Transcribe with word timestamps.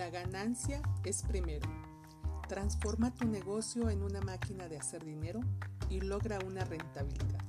La 0.00 0.08
ganancia 0.08 0.80
es 1.04 1.22
primero. 1.24 1.68
Transforma 2.48 3.12
tu 3.12 3.26
negocio 3.26 3.90
en 3.90 4.02
una 4.02 4.22
máquina 4.22 4.66
de 4.66 4.78
hacer 4.78 5.04
dinero 5.04 5.40
y 5.90 6.00
logra 6.00 6.38
una 6.46 6.64
rentabilidad. 6.64 7.44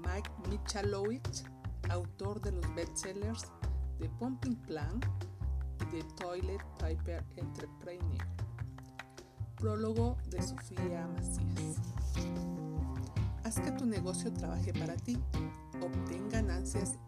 Mike 0.00 0.28
Michalowicz, 0.50 1.44
autor 1.88 2.40
de 2.40 2.50
los 2.50 2.74
bestsellers 2.74 3.44
The 4.00 4.08
Pumping 4.18 4.56
Plan 4.56 4.98
y 5.82 5.84
The 5.84 6.02
Toilet 6.20 6.64
Paper 6.80 7.24
Entrepreneur. 7.36 8.26
Prólogo 9.54 10.16
de 10.28 10.42
Sofía 10.42 11.06
Macías. 11.14 11.76
Haz 13.44 13.60
que 13.60 13.70
tu 13.70 13.86
negocio 13.86 14.32
trabaje 14.32 14.72
para 14.72 14.96
ti, 14.96 15.16
obtén 15.80 16.28
ganancias 16.28 16.98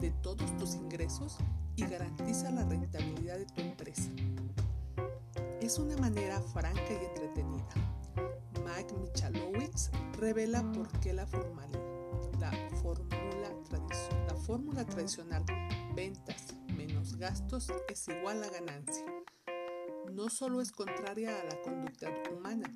de 0.00 0.12
todos 0.22 0.56
tus 0.56 0.76
ingresos 0.76 1.38
y 1.76 1.86
garantiza 1.86 2.50
la 2.50 2.64
rentabilidad 2.64 3.38
de 3.38 3.46
tu 3.46 3.60
empresa. 3.60 4.10
Es 5.60 5.78
una 5.78 5.96
manera 5.96 6.40
franca 6.40 6.90
y 6.90 7.04
entretenida. 7.06 7.68
Mike 8.64 8.94
Michalowicz 8.94 9.90
revela 10.18 10.62
por 10.72 10.88
qué 11.00 11.12
la, 11.12 11.24
la, 11.24 12.52
fórmula 12.82 13.24
la 14.28 14.34
fórmula 14.36 14.84
tradicional 14.84 15.44
ventas 15.94 16.54
menos 16.76 17.16
gastos 17.16 17.72
es 17.88 18.08
igual 18.08 18.42
a 18.42 18.50
ganancia. 18.50 19.04
No 20.12 20.28
solo 20.28 20.60
es 20.60 20.70
contraria 20.70 21.40
a 21.40 21.44
la 21.44 21.62
conducta 21.62 22.08
humana, 22.32 22.70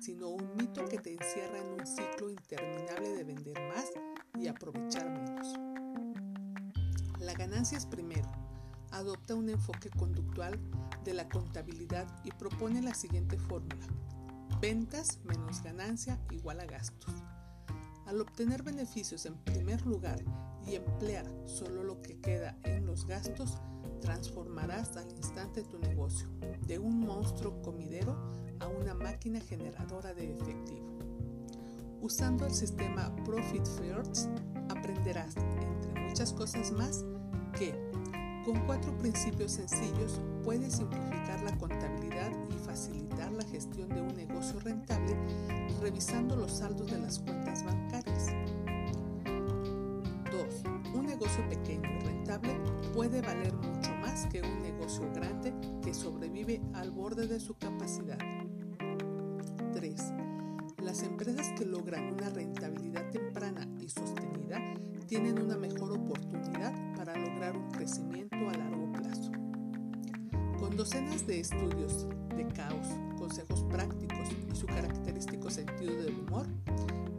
sino 0.00 0.28
un 0.28 0.56
mito 0.56 0.84
que 0.86 0.98
te 0.98 1.12
encierra 1.12 1.58
en 1.58 1.80
un 1.80 1.86
ciclo 1.86 2.30
interminable 2.30 3.12
de 3.14 3.24
vender 3.24 3.58
más 3.68 3.92
y 4.38 4.46
aprovechar 4.46 5.10
menos. 5.10 5.67
La 7.38 7.46
ganancia 7.46 7.78
es 7.78 7.86
primero. 7.86 8.28
Adopta 8.90 9.36
un 9.36 9.48
enfoque 9.48 9.90
conductual 9.90 10.58
de 11.04 11.14
la 11.14 11.28
contabilidad 11.28 12.04
y 12.24 12.32
propone 12.32 12.82
la 12.82 12.94
siguiente 12.94 13.38
fórmula. 13.38 13.86
Ventas 14.60 15.20
menos 15.22 15.62
ganancia 15.62 16.18
igual 16.32 16.58
a 16.58 16.66
gastos. 16.66 17.14
Al 18.06 18.20
obtener 18.20 18.64
beneficios 18.64 19.24
en 19.24 19.36
primer 19.36 19.86
lugar 19.86 20.18
y 20.66 20.74
emplear 20.74 21.26
solo 21.46 21.84
lo 21.84 22.02
que 22.02 22.18
queda 22.20 22.58
en 22.64 22.86
los 22.86 23.06
gastos, 23.06 23.58
transformarás 24.00 24.96
al 24.96 25.08
instante 25.12 25.62
tu 25.62 25.78
negocio 25.78 26.26
de 26.66 26.80
un 26.80 26.98
monstruo 26.98 27.62
comidero 27.62 28.16
a 28.58 28.66
una 28.66 28.94
máquina 28.94 29.40
generadora 29.40 30.12
de 30.12 30.32
efectivo. 30.32 30.98
Usando 32.00 32.46
el 32.46 32.52
sistema 32.52 33.14
Profit 33.24 33.64
First, 33.64 34.28
aprenderás, 34.70 35.36
entre 35.36 35.97
muchas 36.18 36.32
cosas 36.32 36.72
más, 36.72 37.04
que 37.56 37.72
con 38.44 38.58
cuatro 38.66 38.92
principios 38.98 39.52
sencillos 39.52 40.20
puedes 40.42 40.74
simplificar 40.74 41.40
la 41.44 41.56
contabilidad 41.56 42.32
y 42.50 42.58
facilitar 42.66 43.30
la 43.30 43.44
gestión 43.44 43.88
de 43.90 44.02
un 44.02 44.16
negocio 44.16 44.58
rentable 44.58 45.14
revisando 45.80 46.34
los 46.34 46.50
saldos 46.50 46.90
de 46.90 46.98
las 46.98 47.20
cuentas 47.20 47.62
bancarias. 47.62 48.26
2. 50.32 50.94
Un 50.96 51.06
negocio 51.06 51.48
pequeño 51.48 51.88
y 51.88 52.04
rentable 52.04 52.58
puede 52.92 53.20
valer 53.22 53.54
mucho 53.54 53.94
más 54.00 54.26
que 54.26 54.42
un 54.42 54.60
negocio 54.60 55.08
grande 55.14 55.54
que 55.84 55.94
sobrevive 55.94 56.60
al 56.74 56.90
borde 56.90 57.28
de 57.28 57.38
su 57.38 57.54
capacidad. 57.54 58.18
3. 59.72 59.94
Las 60.82 61.04
empresas 61.04 61.52
que 61.56 61.64
logran 61.64 62.12
una 62.12 62.28
rentabilidad 62.28 63.08
temprana 63.12 63.68
y 63.80 63.88
sostenida 63.88 64.74
tienen 65.08 65.37
docenas 70.88 71.26
de 71.26 71.40
estudios 71.40 72.06
de 72.34 72.48
caos, 72.54 72.86
consejos 73.18 73.62
prácticos 73.64 74.26
y 74.50 74.56
su 74.56 74.64
característico 74.64 75.50
sentido 75.50 76.02
del 76.02 76.18
humor, 76.20 76.46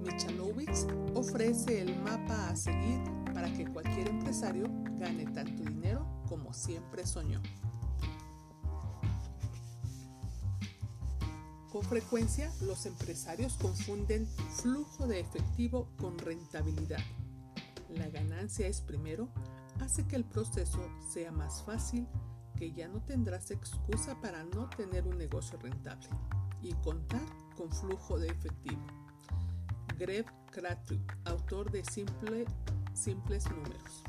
Michalowicz 0.03 0.87
ofrece 1.13 1.81
el 1.81 1.95
mapa 2.01 2.49
a 2.49 2.55
seguir 2.55 2.99
para 3.31 3.53
que 3.53 3.67
cualquier 3.67 4.07
empresario 4.07 4.65
gane 4.97 5.25
tanto 5.27 5.63
dinero 5.63 6.03
como 6.27 6.51
siempre 6.51 7.05
soñó. 7.05 7.43
Con 11.71 11.83
frecuencia, 11.83 12.51
los 12.61 12.87
empresarios 12.87 13.53
confunden 13.61 14.27
flujo 14.63 15.05
de 15.05 15.19
efectivo 15.19 15.89
con 15.99 16.17
rentabilidad. 16.17 17.03
La 17.87 18.09
ganancia 18.09 18.65
es 18.65 18.81
primero, 18.81 19.29
hace 19.79 20.07
que 20.07 20.15
el 20.15 20.23
proceso 20.23 20.79
sea 21.13 21.31
más 21.31 21.61
fácil, 21.61 22.07
que 22.59 22.73
ya 22.73 22.89
no 22.89 23.01
tendrás 23.01 23.51
excusa 23.51 24.19
para 24.19 24.43
no 24.43 24.69
tener 24.69 25.07
un 25.07 25.17
negocio 25.17 25.57
rentable 25.59 26.09
y 26.61 26.73
contar 26.73 27.25
con 27.55 27.71
flujo 27.71 28.19
de 28.19 28.27
efectivo. 28.27 28.81
Greg 29.97 30.25
Cratu, 30.51 30.99
autor 31.23 31.71
de 31.71 31.85
Simple, 31.85 32.45
Simples 32.93 33.49
Números. 33.49 34.03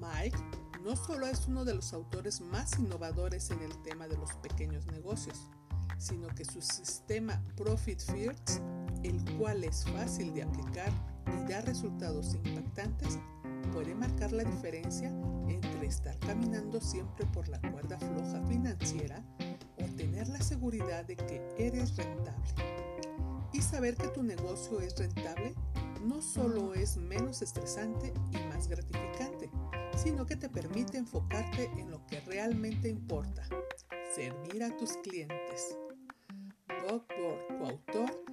Mike 0.00 0.38
no 0.84 0.96
solo 0.96 1.26
es 1.26 1.48
uno 1.48 1.64
de 1.64 1.74
los 1.74 1.94
autores 1.94 2.42
más 2.42 2.78
innovadores 2.78 3.50
en 3.50 3.62
el 3.62 3.82
tema 3.82 4.06
de 4.06 4.18
los 4.18 4.32
pequeños 4.36 4.86
negocios, 4.86 5.48
sino 5.98 6.28
que 6.28 6.44
su 6.44 6.60
sistema 6.60 7.42
Profit 7.56 8.00
First, 8.00 8.60
el 9.02 9.24
cual 9.38 9.64
es 9.64 9.84
fácil 9.86 10.34
de 10.34 10.42
aplicar 10.42 10.92
y 11.26 11.50
da 11.50 11.62
resultados 11.62 12.34
impactantes, 12.34 13.18
puede 13.72 13.94
marcar 13.94 14.32
la 14.32 14.44
diferencia 14.44 15.10
entre 15.48 15.86
estar 15.86 16.18
caminando 16.20 16.80
siempre 16.80 17.26
por 17.26 17.48
la 17.48 17.60
cuerda 17.60 17.98
floja 17.98 18.42
financiera 18.46 19.22
o 19.80 19.84
tener 19.96 20.28
la 20.28 20.40
seguridad 20.40 21.04
de 21.04 21.16
que 21.16 21.42
eres 21.58 21.96
rentable. 21.96 22.54
Y 23.52 23.62
saber 23.62 23.96
que 23.96 24.08
tu 24.08 24.22
negocio 24.22 24.80
es 24.80 24.96
rentable 24.98 25.54
no 26.02 26.22
solo 26.22 26.74
es 26.74 26.96
menos 26.96 27.42
estresante 27.42 28.12
y 28.32 28.38
más 28.48 28.68
gratificante, 28.68 29.50
sino 29.96 30.26
que 30.26 30.36
te 30.36 30.48
permite 30.48 30.98
enfocarte 30.98 31.70
en 31.76 31.90
lo 31.90 32.04
que 32.06 32.20
realmente 32.20 32.88
importa, 32.88 33.42
servir 34.14 34.62
a 34.62 34.76
tus 34.76 34.92
clientes. 34.98 35.76
Bob 36.82 37.04
Borg, 37.18 37.58
coautor 37.58 38.24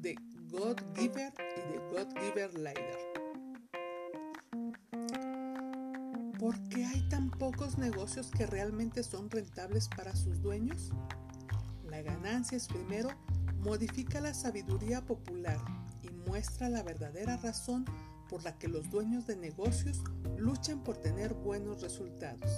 de 0.00 0.14
God 0.50 0.76
Giver 0.94 1.32
y 1.56 1.72
de 1.72 1.78
God 1.90 2.08
Giver 2.20 2.54
Leader. 2.58 3.07
¿Por 6.48 6.66
qué 6.70 6.86
hay 6.86 7.06
tan 7.10 7.28
pocos 7.28 7.76
negocios 7.76 8.30
que 8.30 8.46
realmente 8.46 9.02
son 9.02 9.28
rentables 9.28 9.86
para 9.86 10.16
sus 10.16 10.40
dueños? 10.40 10.92
La 11.90 12.00
ganancia 12.00 12.56
es 12.56 12.68
primero 12.68 13.10
modifica 13.60 14.18
la 14.22 14.32
sabiduría 14.32 15.04
popular 15.04 15.58
y 16.02 16.08
muestra 16.26 16.70
la 16.70 16.82
verdadera 16.82 17.36
razón 17.36 17.84
por 18.30 18.44
la 18.44 18.56
que 18.56 18.66
los 18.66 18.88
dueños 18.88 19.26
de 19.26 19.36
negocios 19.36 20.00
luchan 20.38 20.82
por 20.82 20.96
tener 20.96 21.34
buenos 21.34 21.82
resultados. 21.82 22.50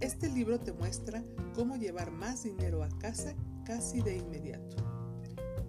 Este 0.00 0.28
libro 0.28 0.58
te 0.58 0.72
muestra 0.72 1.22
cómo 1.54 1.76
llevar 1.76 2.10
más 2.10 2.42
dinero 2.42 2.82
a 2.82 2.88
casa 2.98 3.36
casi 3.64 4.00
de 4.00 4.16
inmediato. 4.16 4.78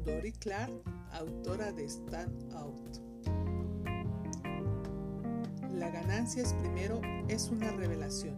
Dory 0.08 0.32
Clark, 0.32 0.74
autora 1.12 1.72
de 1.72 1.86
Stand 1.86 2.52
Out. 2.56 3.07
La 5.88 6.02
ganancia 6.02 6.44
es 6.44 6.52
primero 6.52 7.00
es 7.30 7.48
una 7.48 7.72
revelación. 7.72 8.36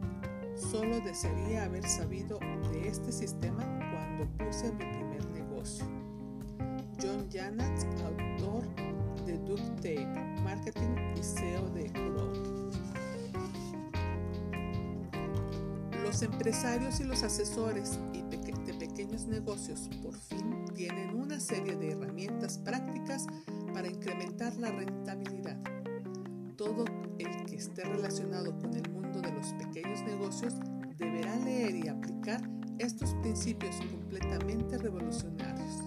Solo 0.55 0.99
desearía 0.99 1.63
haber 1.63 1.83
sabido 1.83 2.37
de 2.71 2.87
este 2.87 3.11
sistema 3.11 3.63
cuando 3.91 4.27
puse 4.37 4.71
mi 4.73 4.85
primer 4.85 5.25
negocio. 5.31 5.83
John 7.01 7.27
Janat, 7.33 7.83
autor 8.05 8.63
de 9.25 9.39
Duct 9.39 9.65
Tape, 9.77 10.05
Marketing 10.43 10.95
y 11.17 11.23
SEO 11.23 11.67
de 11.69 11.89
Grow. 11.89 12.69
Los 16.03 16.21
empresarios 16.21 16.99
y 16.99 17.03
los 17.03 17.23
asesores 17.23 17.97
y 18.13 18.21
de 18.29 18.75
pequeños 18.75 19.25
negocios 19.25 19.89
por 20.03 20.15
fin 20.15 20.65
tienen 20.75 21.15
una 21.15 21.39
serie 21.39 21.75
de 21.75 21.93
herramientas 21.93 22.59
prácticas 22.59 23.25
para 23.73 23.87
incrementar 23.87 24.55
la 24.57 24.69
rentabilidad. 24.69 25.57
Todo 26.55 26.85
el 27.19 27.45
que 27.45 27.57
esté 27.57 27.83
relacionado 27.83 28.57
con 28.59 28.73
el 28.73 28.89
mundo 28.91 29.21
de 29.21 29.31
los 29.31 29.53
pequeños 29.53 30.01
negocios 30.03 30.55
deberá 30.97 31.35
leer 31.37 31.75
y 31.75 31.87
aplicar 31.87 32.41
estos 32.79 33.13
principios 33.15 33.75
completamente 33.91 34.77
revolucionarios. 34.77 35.83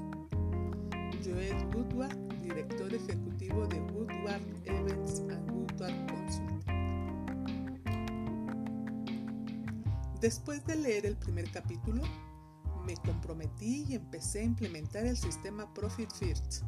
Joel 1.24 1.66
Woodward, 1.74 2.16
director 2.42 2.92
ejecutivo 2.92 3.66
de 3.66 3.80
Woodward 3.80 4.42
Events 4.64 5.20
and 5.30 5.50
Woodward 5.50 6.06
Consult. 6.06 6.52
Después 10.20 10.64
de 10.66 10.76
leer 10.76 11.06
el 11.06 11.16
primer 11.16 11.50
capítulo, 11.50 12.02
me 12.86 12.94
comprometí 12.96 13.86
y 13.88 13.94
empecé 13.94 14.40
a 14.40 14.44
implementar 14.44 15.06
el 15.06 15.16
sistema 15.16 15.72
Profit 15.72 16.10
First. 16.12 16.62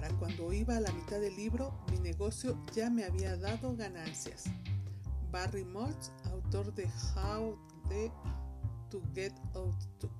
Para 0.00 0.14
cuando 0.14 0.50
iba 0.50 0.78
a 0.78 0.80
la 0.80 0.90
mitad 0.92 1.20
del 1.20 1.36
libro, 1.36 1.74
mi 1.90 1.98
negocio 1.98 2.56
ya 2.72 2.88
me 2.88 3.04
había 3.04 3.36
dado 3.36 3.76
ganancias. 3.76 4.44
Barry 5.30 5.62
Maltz, 5.62 6.10
autor 6.32 6.74
de 6.74 6.88
How 7.14 7.58
to 8.88 9.02
Get 9.14 9.34
Out 9.54 9.76
to. 9.98 10.10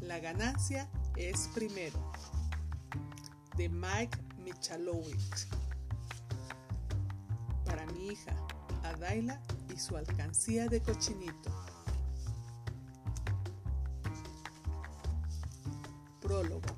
La 0.00 0.20
ganancia 0.20 0.88
es 1.16 1.50
primero, 1.52 1.98
de 3.56 3.68
Mike 3.68 4.18
Michalowicz. 4.38 5.48
Para 7.64 7.86
mi 7.86 8.06
hija, 8.06 8.36
Adaila 8.84 9.42
y 9.74 9.76
su 9.80 9.96
alcancía 9.96 10.68
de 10.68 10.80
cochinito. 10.80 11.50
Prólogo. 16.20 16.73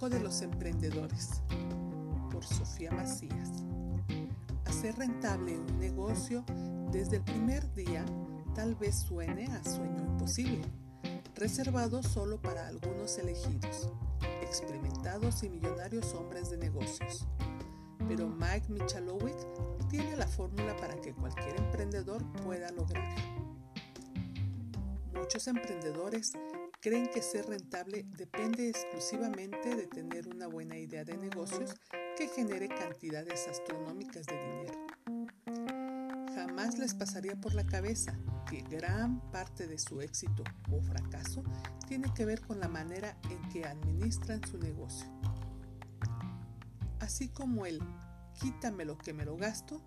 De 0.00 0.20
los 0.20 0.42
emprendedores. 0.42 1.40
Por 2.30 2.44
Sofía 2.44 2.90
Macías. 2.90 3.64
Hacer 4.66 4.98
rentable 4.98 5.56
un 5.56 5.78
negocio 5.78 6.44
desde 6.92 7.16
el 7.16 7.22
primer 7.22 7.72
día 7.72 8.04
tal 8.54 8.74
vez 8.74 8.96
suene 8.96 9.46
a 9.46 9.64
sueño 9.64 10.04
imposible, 10.04 10.60
reservado 11.34 12.02
solo 12.02 12.38
para 12.38 12.68
algunos 12.68 13.16
elegidos, 13.16 13.88
experimentados 14.42 15.42
y 15.42 15.48
millonarios 15.48 16.12
hombres 16.12 16.50
de 16.50 16.58
negocios. 16.58 17.26
Pero 18.06 18.28
Mike 18.28 18.66
Michalowicz 18.68 19.46
tiene 19.88 20.16
la 20.16 20.26
fórmula 20.26 20.76
para 20.76 21.00
que 21.00 21.14
cualquier 21.14 21.56
emprendedor 21.56 22.22
pueda 22.42 22.70
lograrlo. 22.72 23.22
Muchos 25.14 25.46
emprendedores 25.46 26.32
creen 26.84 27.08
que 27.08 27.22
ser 27.22 27.46
rentable 27.46 28.04
depende 28.18 28.68
exclusivamente 28.68 29.74
de 29.74 29.86
tener 29.86 30.28
una 30.28 30.48
buena 30.48 30.76
idea 30.76 31.02
de 31.02 31.16
negocios 31.16 31.74
que 32.14 32.28
genere 32.28 32.68
cantidades 32.68 33.48
astronómicas 33.48 34.26
de 34.26 34.34
dinero. 34.34 34.86
Jamás 36.34 36.76
les 36.76 36.92
pasaría 36.92 37.40
por 37.40 37.54
la 37.54 37.64
cabeza 37.64 38.18
que 38.50 38.60
gran 38.60 39.18
parte 39.30 39.66
de 39.66 39.78
su 39.78 40.02
éxito 40.02 40.44
o 40.70 40.82
fracaso 40.82 41.42
tiene 41.88 42.12
que 42.12 42.26
ver 42.26 42.42
con 42.42 42.60
la 42.60 42.68
manera 42.68 43.16
en 43.30 43.40
que 43.48 43.64
administran 43.64 44.46
su 44.46 44.58
negocio. 44.58 45.08
Así 47.00 47.28
como 47.28 47.64
el 47.64 47.80
quítame 48.38 48.84
lo 48.84 48.98
que 48.98 49.14
me 49.14 49.24
lo 49.24 49.38
gasto, 49.38 49.80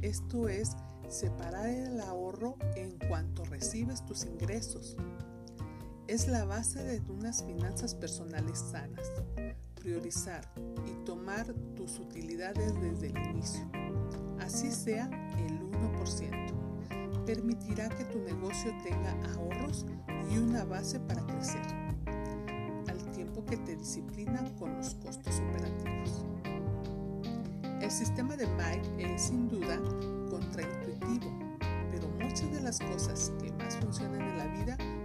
esto 0.00 0.48
es 0.48 0.74
separar 1.10 1.68
el 1.68 2.00
ahorro 2.00 2.56
en 2.74 2.98
cuanto 3.06 3.44
recibes 3.44 4.02
tus 4.06 4.24
ingresos. 4.24 4.96
Es 6.08 6.26
la 6.26 6.46
base 6.46 6.82
de 6.82 7.02
unas 7.12 7.44
finanzas 7.44 7.94
personales 7.94 8.58
sanas. 8.58 9.12
Priorizar 9.74 10.40
y 10.86 11.04
tomar 11.04 11.52
tus 11.76 11.98
utilidades 11.98 12.72
desde 12.80 13.08
el 13.08 13.18
inicio. 13.28 13.60
Así 14.40 14.72
sea 14.72 15.04
el 15.36 15.60
1%. 15.70 17.24
Permitirá 17.26 17.90
que 17.90 18.06
tu 18.06 18.20
negocio 18.20 18.72
tenga 18.82 19.12
ahorros 19.34 19.84
y 20.32 20.38
una 20.38 20.64
base 20.64 20.98
para 20.98 21.20
crecer, 21.26 21.60
al 22.88 23.10
tiempo 23.12 23.44
que 23.44 23.58
te 23.58 23.76
disciplina 23.76 24.42
con 24.58 24.74
los 24.78 24.94
costos 24.94 25.38
operativos. 25.40 26.24
El 27.82 27.90
sistema 27.90 28.34
de 28.34 28.46
Mike 28.46 29.14
es 29.14 29.24
sin 29.24 29.46
duda 29.46 29.78
contraintuitivo, 30.30 31.38
pero 31.90 32.08
muchas 32.18 32.50
de 32.50 32.62
las 32.62 32.78
cosas 32.78 33.30
que 33.42 33.52
más 33.52 33.76
funcionan 33.76 34.22
en 34.22 34.38
la 34.38 34.46
vida 34.46 34.97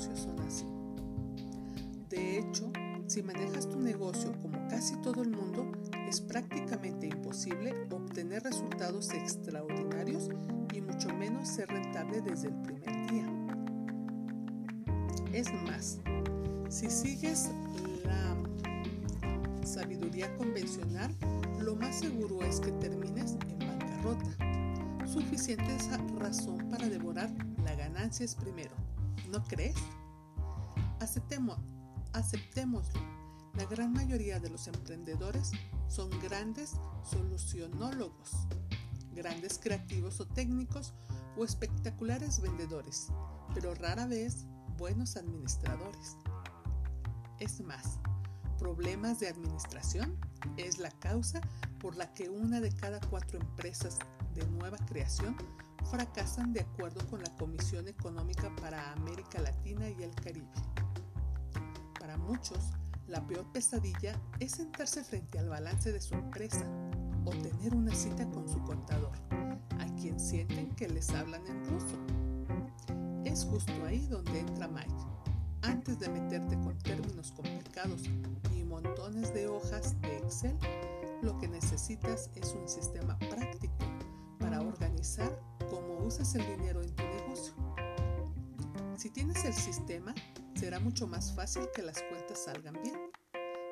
son 0.00 0.38
así. 0.40 0.66
De 2.10 2.38
hecho, 2.38 2.70
si 3.06 3.22
manejas 3.22 3.68
tu 3.68 3.80
negocio 3.80 4.32
como 4.42 4.58
casi 4.68 4.96
todo 4.96 5.22
el 5.22 5.30
mundo, 5.30 5.70
es 6.08 6.20
prácticamente 6.20 7.06
imposible 7.06 7.72
obtener 7.90 8.42
resultados 8.42 9.12
extraordinarios 9.12 10.28
y 10.74 10.80
mucho 10.80 11.08
menos 11.14 11.48
ser 11.48 11.68
rentable 11.68 12.20
desde 12.20 12.48
el 12.48 12.54
primer 12.62 13.10
día. 13.10 13.26
Es 15.32 15.52
más, 15.64 15.98
si 16.68 16.90
sigues 16.90 17.50
la 18.04 18.36
sabiduría 19.66 20.34
convencional, 20.36 21.14
lo 21.60 21.76
más 21.76 22.00
seguro 22.00 22.42
es 22.42 22.60
que 22.60 22.72
termines 22.72 23.36
en 23.48 23.58
bancarrota. 23.58 25.06
Suficiente 25.06 25.76
razón 26.18 26.68
para 26.70 26.88
devorar 26.88 27.30
la 27.64 27.74
ganancia 27.74 28.26
primero. 28.40 28.72
¿No 29.30 29.42
crees? 29.44 29.76
Aceptemos, 31.00 31.58
aceptémoslo. 32.12 33.00
La 33.54 33.64
gran 33.64 33.92
mayoría 33.92 34.38
de 34.38 34.50
los 34.50 34.66
emprendedores 34.68 35.52
son 35.88 36.10
grandes 36.20 36.72
solucionólogos, 37.02 38.32
grandes 39.12 39.58
creativos 39.58 40.20
o 40.20 40.26
técnicos 40.26 40.92
o 41.36 41.44
espectaculares 41.44 42.40
vendedores, 42.40 43.08
pero 43.54 43.74
rara 43.74 44.06
vez 44.06 44.46
buenos 44.76 45.16
administradores. 45.16 46.16
Es 47.40 47.60
más, 47.60 47.98
problemas 48.58 49.20
de 49.20 49.28
administración 49.28 50.18
es 50.56 50.78
la 50.78 50.90
causa 50.90 51.40
por 51.80 51.96
la 51.96 52.12
que 52.12 52.28
una 52.28 52.60
de 52.60 52.72
cada 52.72 53.00
cuatro 53.00 53.38
empresas 53.40 53.98
de 54.34 54.46
nueva 54.48 54.78
creación 54.86 55.36
fracasan 55.90 56.52
de 56.52 56.60
acuerdo 56.60 57.06
con 57.08 57.22
la 57.22 57.30
Comisión 57.36 57.88
Económica 57.88 58.54
para 58.60 58.92
América 58.92 59.40
Latina 59.40 59.88
y 59.88 60.02
el 60.02 60.14
Caribe. 60.14 60.50
Para 61.98 62.16
muchos, 62.16 62.58
la 63.06 63.24
peor 63.26 63.50
pesadilla 63.52 64.20
es 64.40 64.52
sentarse 64.52 65.04
frente 65.04 65.38
al 65.38 65.48
balance 65.48 65.92
de 65.92 66.00
su 66.00 66.14
empresa 66.14 66.66
o 67.24 67.30
tener 67.30 67.74
una 67.74 67.94
cita 67.94 68.28
con 68.30 68.48
su 68.48 68.60
contador, 68.62 69.12
a 69.78 69.86
quien 70.00 70.18
sienten 70.18 70.74
que 70.74 70.88
les 70.88 71.10
hablan 71.10 71.46
en 71.46 71.64
ruso. 71.66 71.96
Es 73.24 73.44
justo 73.44 73.72
ahí 73.86 74.06
donde 74.06 74.40
entra 74.40 74.68
Mike. 74.68 74.92
Antes 75.62 75.98
de 75.98 76.08
meterte 76.08 76.58
con 76.60 76.76
términos 76.78 77.32
complicados 77.32 78.02
y 78.54 78.62
montones 78.64 79.32
de 79.34 79.48
hojas 79.48 80.00
de 80.00 80.18
Excel, 80.18 80.56
lo 81.22 81.36
que 81.38 81.48
necesitas 81.48 82.30
es 82.34 82.54
un 82.54 82.68
sistema 82.68 83.18
práctico 83.18 83.74
para 84.38 84.60
organizar 84.60 85.55
usas 85.98 86.34
el 86.34 86.46
dinero 86.46 86.82
en 86.82 86.94
tu 86.94 87.02
negocio. 87.02 87.54
Si 88.96 89.10
tienes 89.10 89.44
el 89.44 89.54
sistema, 89.54 90.14
será 90.54 90.80
mucho 90.80 91.06
más 91.06 91.34
fácil 91.34 91.68
que 91.74 91.82
las 91.82 92.02
cuentas 92.02 92.44
salgan 92.44 92.78
bien, 92.82 93.10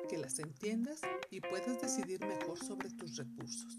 que 0.07 0.17
las 0.17 0.39
entiendas 0.39 1.01
y 1.31 1.41
puedas 1.41 1.81
decidir 1.81 2.23
mejor 2.25 2.57
sobre 2.57 2.89
tus 2.91 3.17
recursos. 3.17 3.77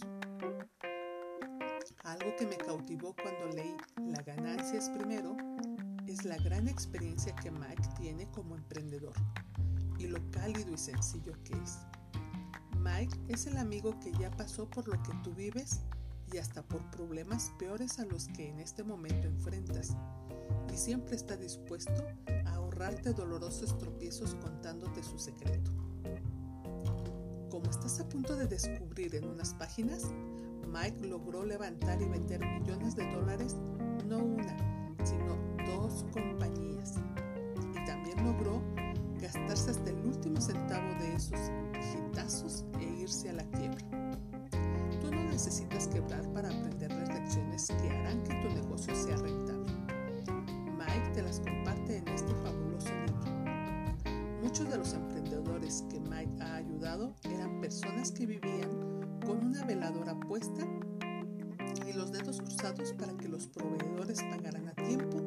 Algo 2.02 2.36
que 2.36 2.46
me 2.46 2.56
cautivó 2.56 3.14
cuando 3.14 3.48
leí 3.56 3.76
La 3.96 4.22
ganancia 4.22 4.78
es 4.78 4.88
primero 4.90 5.36
es 6.06 6.24
la 6.24 6.36
gran 6.38 6.68
experiencia 6.68 7.34
que 7.36 7.50
Mike 7.50 7.88
tiene 7.98 8.30
como 8.30 8.54
emprendedor 8.54 9.14
y 9.98 10.06
lo 10.06 10.18
cálido 10.30 10.72
y 10.72 10.78
sencillo 10.78 11.32
que 11.44 11.54
es. 11.54 11.78
Mike 12.78 13.18
es 13.28 13.46
el 13.46 13.56
amigo 13.56 13.98
que 14.00 14.12
ya 14.12 14.30
pasó 14.30 14.68
por 14.70 14.86
lo 14.86 15.02
que 15.02 15.12
tú 15.24 15.34
vives 15.34 15.80
y 16.32 16.38
hasta 16.38 16.62
por 16.62 16.90
problemas 16.90 17.52
peores 17.58 17.98
a 17.98 18.04
los 18.04 18.28
que 18.28 18.48
en 18.48 18.60
este 18.60 18.82
momento 18.82 19.26
enfrentas 19.28 19.96
y 20.72 20.76
siempre 20.76 21.16
está 21.16 21.36
dispuesto 21.36 22.04
ahorrarte 22.46 23.12
dolorosos 23.12 23.78
tropiezos 23.78 24.34
contándote 24.34 25.02
su 25.02 25.18
secreto. 25.18 25.70
Como 27.50 27.70
estás 27.70 28.00
a 28.00 28.08
punto 28.08 28.36
de 28.36 28.46
descubrir 28.46 29.14
en 29.14 29.26
unas 29.28 29.54
páginas, 29.54 30.02
Mike 30.66 31.06
logró 31.06 31.44
levantar 31.44 32.02
y 32.02 32.06
vender 32.06 32.40
millones 32.40 32.96
de 32.96 33.10
dólares, 33.12 33.56
no 34.06 34.18
una, 34.18 34.56
sino 35.04 35.36
dos 35.64 36.04
compañías. 36.12 36.94
Y 37.74 37.84
también 37.86 38.24
logró 38.24 38.62
gastarse 39.20 39.70
hasta 39.70 39.90
el 39.90 40.06
último 40.06 40.40
centavo 40.40 40.94
de 41.00 41.14
esos 41.14 41.38
hitazos 41.94 42.64
e 42.80 42.84
irse 42.84 43.30
a 43.30 43.34
la 43.34 43.44
quiebra. 43.50 44.05
Necesitas 45.36 45.86
quebrar 45.88 46.26
para 46.32 46.48
aprender 46.48 46.90
las 46.90 47.10
lecciones 47.10 47.66
que 47.66 47.90
harán 47.90 48.22
que 48.22 48.34
tu 48.36 48.54
negocio 48.54 48.96
sea 48.96 49.18
rentable. 49.18 49.70
Mike 50.78 51.10
te 51.12 51.20
las 51.20 51.40
comparte 51.40 51.98
en 51.98 52.08
este 52.08 52.34
fabuloso 52.36 52.88
libro. 53.04 54.40
Muchos 54.42 54.70
de 54.70 54.78
los 54.78 54.94
emprendedores 54.94 55.84
que 55.90 56.00
Mike 56.00 56.42
ha 56.42 56.54
ayudado 56.54 57.14
eran 57.24 57.60
personas 57.60 58.12
que 58.12 58.24
vivían 58.24 58.70
con 59.26 59.44
una 59.44 59.62
veladora 59.66 60.18
puesta 60.20 60.66
y 61.86 61.92
los 61.92 62.12
dedos 62.12 62.40
cruzados 62.40 62.94
para 62.94 63.14
que 63.18 63.28
los 63.28 63.46
proveedores 63.46 64.22
pagaran 64.22 64.68
a 64.68 64.72
tiempo 64.72 65.18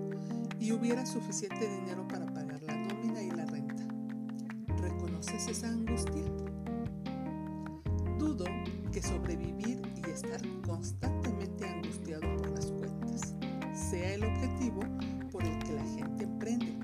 y 0.59 0.71
hubiera 0.71 1.05
suficiente 1.05 1.69
dinero 1.69 2.07
para 2.07 2.25
pagar 2.33 2.63
la 2.63 2.75
nómina 2.75 3.21
y 3.21 3.29
la 3.29 3.45
renta. 3.45 3.87
¿Reconoces 4.81 5.47
esa 5.47 5.67
angustia? 5.67 6.25
Que 8.99 9.07
sobrevivir 9.07 9.81
y 9.95 10.09
estar 10.09 10.41
constantemente 10.63 11.65
angustiado 11.65 12.35
por 12.35 12.49
las 12.49 12.65
cuentas 12.65 13.33
sea 13.73 14.15
el 14.15 14.25
objetivo 14.25 14.81
por 15.31 15.41
el 15.41 15.57
que 15.59 15.71
la 15.71 15.85
gente 15.85 16.25
emprende. 16.25 16.77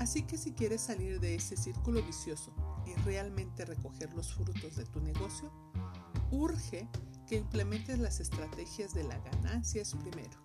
Así 0.00 0.24
que 0.24 0.36
si 0.36 0.50
quieres 0.50 0.80
salir 0.80 1.20
de 1.20 1.36
ese 1.36 1.56
círculo 1.56 2.02
vicioso 2.02 2.52
y 2.86 2.94
realmente 3.02 3.64
recoger 3.64 4.12
los 4.14 4.34
frutos 4.34 4.74
de 4.74 4.84
tu 4.86 5.00
negocio, 5.00 5.52
urge 6.32 6.88
que 7.28 7.36
implementes 7.36 8.00
las 8.00 8.18
estrategias 8.18 8.92
de 8.92 9.04
la 9.04 9.16
ganancia 9.18 9.82
es 9.82 9.94
primero. 9.94 10.40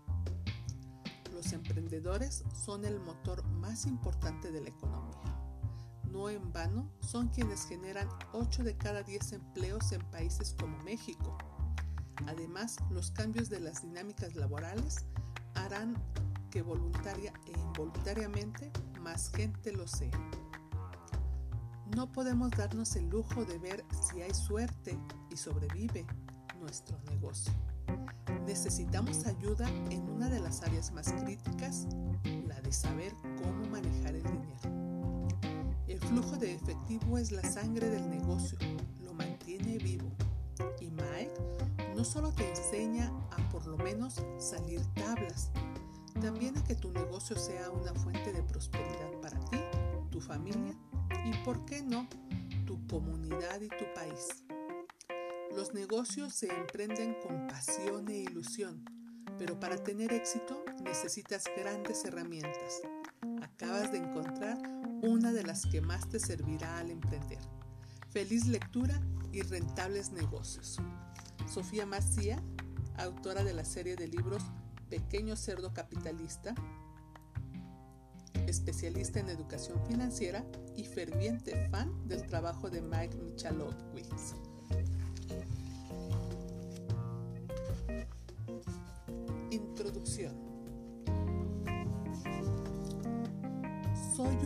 Los 1.33 1.53
emprendedores 1.53 2.43
son 2.53 2.85
el 2.85 2.99
motor 2.99 3.43
más 3.47 3.87
importante 3.87 4.51
de 4.51 4.61
la 4.61 4.69
economía. 4.69 4.92
No 6.13 6.29
en 6.29 6.53
vano 6.53 6.87
son 6.99 7.29
quienes 7.29 7.65
generan 7.65 8.07
8 8.33 8.63
de 8.63 8.77
cada 8.77 9.01
10 9.01 9.33
empleos 9.33 9.91
en 9.93 10.01
países 10.11 10.55
como 10.59 10.77
México. 10.83 11.35
Además, 12.27 12.77
los 12.91 13.09
cambios 13.09 13.49
de 13.49 13.59
las 13.59 13.81
dinámicas 13.81 14.35
laborales 14.35 15.05
harán 15.55 15.95
que 16.51 16.61
voluntaria 16.61 17.33
e 17.47 17.59
involuntariamente 17.59 18.71
más 19.01 19.31
gente 19.31 19.71
lo 19.71 19.87
sea. 19.87 20.11
No 21.95 22.11
podemos 22.11 22.51
darnos 22.51 22.95
el 22.95 23.09
lujo 23.09 23.43
de 23.43 23.57
ver 23.57 23.83
si 23.99 24.21
hay 24.21 24.35
suerte 24.35 24.95
y 25.31 25.37
sobrevive 25.37 26.05
nuestro 26.59 26.95
negocio. 27.09 27.51
Necesitamos 28.45 29.25
ayuda 29.25 29.67
en 29.89 30.07
una 30.11 30.29
de 30.29 30.39
las 30.39 30.61
áreas 30.61 30.91
más 30.91 31.11
críticas, 31.11 31.87
la 32.47 32.61
de 32.61 32.71
saber 32.71 33.15
cómo 33.41 33.67
manejar 33.71 34.13
el 34.15 34.23
dinero. 34.23 34.82
Flujo 36.07 36.35
de 36.37 36.53
efectivo 36.53 37.17
es 37.17 37.31
la 37.31 37.41
sangre 37.43 37.89
del 37.89 38.09
negocio, 38.09 38.57
lo 39.03 39.13
mantiene 39.13 39.77
vivo. 39.77 40.09
Y 40.79 40.89
Mike 40.89 41.33
no 41.95 42.03
solo 42.03 42.31
te 42.31 42.47
enseña 42.49 43.11
a 43.31 43.49
por 43.49 43.65
lo 43.65 43.77
menos 43.77 44.21
salir 44.37 44.81
tablas, 44.93 45.51
también 46.21 46.57
a 46.57 46.63
que 46.63 46.75
tu 46.75 46.91
negocio 46.91 47.37
sea 47.37 47.69
una 47.71 47.93
fuente 47.93 48.31
de 48.33 48.43
prosperidad 48.43 49.11
para 49.21 49.39
ti, 49.45 49.57
tu 50.11 50.19
familia 50.19 50.75
y, 51.25 51.31
por 51.43 51.65
qué 51.65 51.81
no, 51.81 52.07
tu 52.65 52.85
comunidad 52.87 53.61
y 53.61 53.69
tu 53.69 53.85
país. 53.95 54.43
Los 55.55 55.73
negocios 55.73 56.33
se 56.33 56.53
emprenden 56.53 57.15
con 57.25 57.47
pasión 57.47 58.09
e 58.09 58.17
ilusión, 58.17 58.83
pero 59.37 59.59
para 59.59 59.77
tener 59.77 60.11
éxito 60.11 60.63
necesitas 60.83 61.45
grandes 61.57 62.03
herramientas. 62.05 62.81
Acabas 63.41 63.91
de 63.91 63.99
encontrar 63.99 64.82
una 65.03 65.33
de 65.33 65.43
las 65.43 65.65
que 65.65 65.81
más 65.81 66.07
te 66.07 66.17
servirá 66.17 66.79
al 66.79 66.89
emprender. 66.89 67.39
Feliz 68.09 68.47
lectura 68.47 69.01
y 69.33 69.41
rentables 69.41 70.13
negocios. 70.13 70.77
Sofía 71.45 71.85
Macía, 71.85 72.41
autora 72.95 73.43
de 73.43 73.53
la 73.53 73.65
serie 73.65 73.97
de 73.97 74.07
libros 74.07 74.43
Pequeño 74.89 75.35
Cerdo 75.35 75.73
Capitalista, 75.73 76.55
especialista 78.47 79.19
en 79.19 79.29
educación 79.29 79.85
financiera 79.85 80.45
y 80.77 80.85
ferviente 80.85 81.67
fan 81.69 82.07
del 82.07 82.25
trabajo 82.25 82.69
de 82.69 82.81
Mike 82.81 83.17
Michalowicz. 83.17 84.52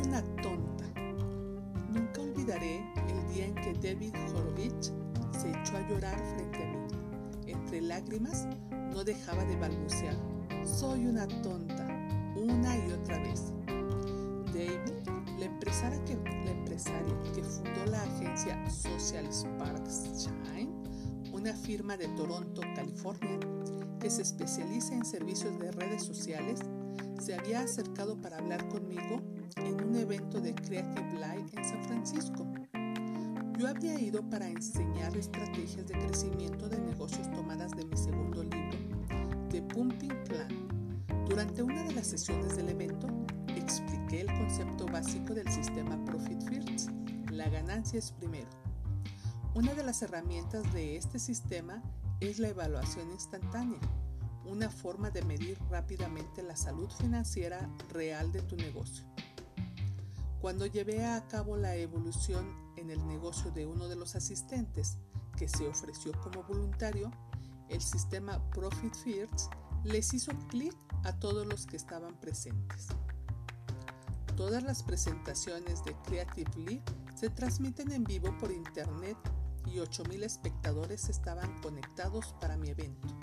Una 0.05 0.21
tonta. 0.41 0.85
Nunca 1.91 2.21
olvidaré 2.21 2.83
el 3.09 3.33
día 3.33 3.45
en 3.45 3.55
que 3.55 3.73
David 3.73 4.13
Horowitz 4.35 4.93
se 5.31 5.49
echó 5.49 5.77
a 5.77 5.87
llorar 5.89 6.17
frente 6.35 6.63
a 6.63 6.67
mí. 6.67 6.77
Entre 7.47 7.81
lágrimas 7.81 8.47
no 8.71 9.03
dejaba 9.03 9.43
de 9.45 9.55
balbucear. 9.55 10.15
Soy 10.63 11.05
una 11.05 11.27
tonta, 11.27 11.87
una 12.35 12.77
y 12.77 12.91
otra 12.91 13.19
vez. 13.19 13.53
David, 14.53 15.09
la 15.39 15.45
empresaria 15.45 16.03
que, 16.05 16.15
la 16.15 16.51
empresaria 16.51 17.15
que 17.33 17.43
fundó 17.43 17.85
la 17.85 18.03
agencia 18.03 18.69
Social 18.69 19.31
Sparks 19.31 20.27
Shine, 20.27 20.71
una 21.31 21.53
firma 21.53 21.97
de 21.97 22.07
Toronto, 22.09 22.61
California, 22.75 23.39
que 23.99 24.09
se 24.09 24.21
especializa 24.21 24.93
en 24.93 25.05
servicios 25.05 25.57
de 25.59 25.71
redes 25.71 26.03
sociales, 26.03 26.59
se 27.19 27.35
había 27.35 27.61
acercado 27.61 28.19
para 28.21 28.37
hablar 28.37 28.67
conmigo 28.69 29.21
en 29.57 29.83
un 29.83 29.95
evento 29.95 30.39
de 30.39 30.53
Creative 30.53 31.13
Life 31.13 31.57
en 31.57 31.65
San 31.65 31.83
Francisco. 31.85 32.45
Yo 33.57 33.67
había 33.67 33.99
ido 33.99 34.21
para 34.29 34.47
enseñar 34.47 35.15
estrategias 35.17 35.87
de 35.87 35.97
crecimiento 35.97 36.69
de 36.69 36.79
negocios 36.79 37.29
tomadas 37.31 37.71
de 37.71 37.85
mi 37.85 37.97
segundo 37.97 38.43
libro, 38.43 38.77
The 39.49 39.61
Pumping 39.63 40.23
Plan. 40.25 40.67
Durante 41.27 41.63
una 41.63 41.83
de 41.83 41.93
las 41.93 42.07
sesiones 42.07 42.55
del 42.55 42.69
evento, 42.69 43.07
expliqué 43.55 44.21
el 44.21 44.27
concepto 44.27 44.85
básico 44.85 45.33
del 45.33 45.49
sistema 45.51 46.03
Profit 46.05 46.41
First. 46.43 46.91
La 47.31 47.49
ganancia 47.49 47.99
es 47.99 48.11
primero. 48.11 48.49
Una 49.55 49.73
de 49.73 49.83
las 49.83 50.03
herramientas 50.03 50.71
de 50.71 50.97
este 50.97 51.17
sistema 51.17 51.81
es 52.19 52.37
la 52.37 52.49
evaluación 52.49 53.11
instantánea, 53.11 53.79
una 54.47 54.69
forma 54.69 55.09
de 55.09 55.21
medir 55.23 55.57
rápidamente 55.69 56.41
la 56.41 56.55
salud 56.55 56.89
financiera 56.89 57.69
real 57.91 58.31
de 58.31 58.41
tu 58.41 58.55
negocio. 58.55 59.05
Cuando 60.41 60.65
llevé 60.65 61.05
a 61.05 61.27
cabo 61.27 61.57
la 61.57 61.75
evolución 61.75 62.45
en 62.77 62.89
el 62.89 63.05
negocio 63.07 63.51
de 63.51 63.65
uno 63.65 63.87
de 63.87 63.95
los 63.95 64.15
asistentes 64.15 64.97
que 65.37 65.47
se 65.47 65.67
ofreció 65.67 66.11
como 66.21 66.43
voluntario, 66.43 67.11
el 67.69 67.81
sistema 67.81 68.39
Profit 68.51 68.93
First 68.95 69.51
les 69.83 70.13
hizo 70.13 70.31
clic 70.49 70.75
a 71.03 71.13
todos 71.19 71.45
los 71.45 71.65
que 71.65 71.77
estaban 71.77 72.19
presentes. 72.19 72.87
Todas 74.35 74.63
las 74.63 74.83
presentaciones 74.83 75.83
de 75.83 75.95
Creative 76.03 76.51
League 76.57 76.83
se 77.15 77.29
transmiten 77.29 77.91
en 77.91 78.03
vivo 78.03 78.35
por 78.37 78.51
internet 78.51 79.17
y 79.65 79.77
8.000 79.77 80.23
espectadores 80.23 81.09
estaban 81.09 81.61
conectados 81.61 82.35
para 82.39 82.55
mi 82.55 82.69
evento. 82.69 83.16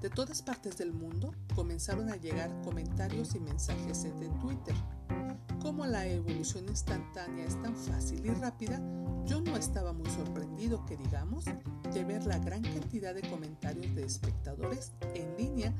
De 0.00 0.10
todas 0.10 0.42
partes 0.42 0.78
del 0.78 0.92
mundo 0.92 1.34
comenzaron 1.56 2.08
a 2.08 2.16
llegar 2.16 2.50
comentarios 2.62 3.34
y 3.34 3.40
mensajes 3.40 4.04
en 4.04 4.38
Twitter. 4.38 4.76
Como 5.60 5.86
la 5.86 6.06
evolución 6.06 6.68
instantánea 6.68 7.44
es 7.44 7.60
tan 7.62 7.76
fácil 7.76 8.24
y 8.24 8.30
rápida, 8.30 8.80
yo 9.26 9.40
no 9.40 9.56
estaba 9.56 9.92
muy 9.92 10.08
sorprendido 10.10 10.86
que 10.86 10.96
digamos 10.96 11.44
de 11.92 12.04
ver 12.04 12.24
la 12.26 12.38
gran 12.38 12.62
cantidad 12.62 13.12
de 13.12 13.28
comentarios 13.28 13.92
de 13.96 14.04
espectadores 14.04 14.92
en 15.14 15.36
línea 15.36 15.74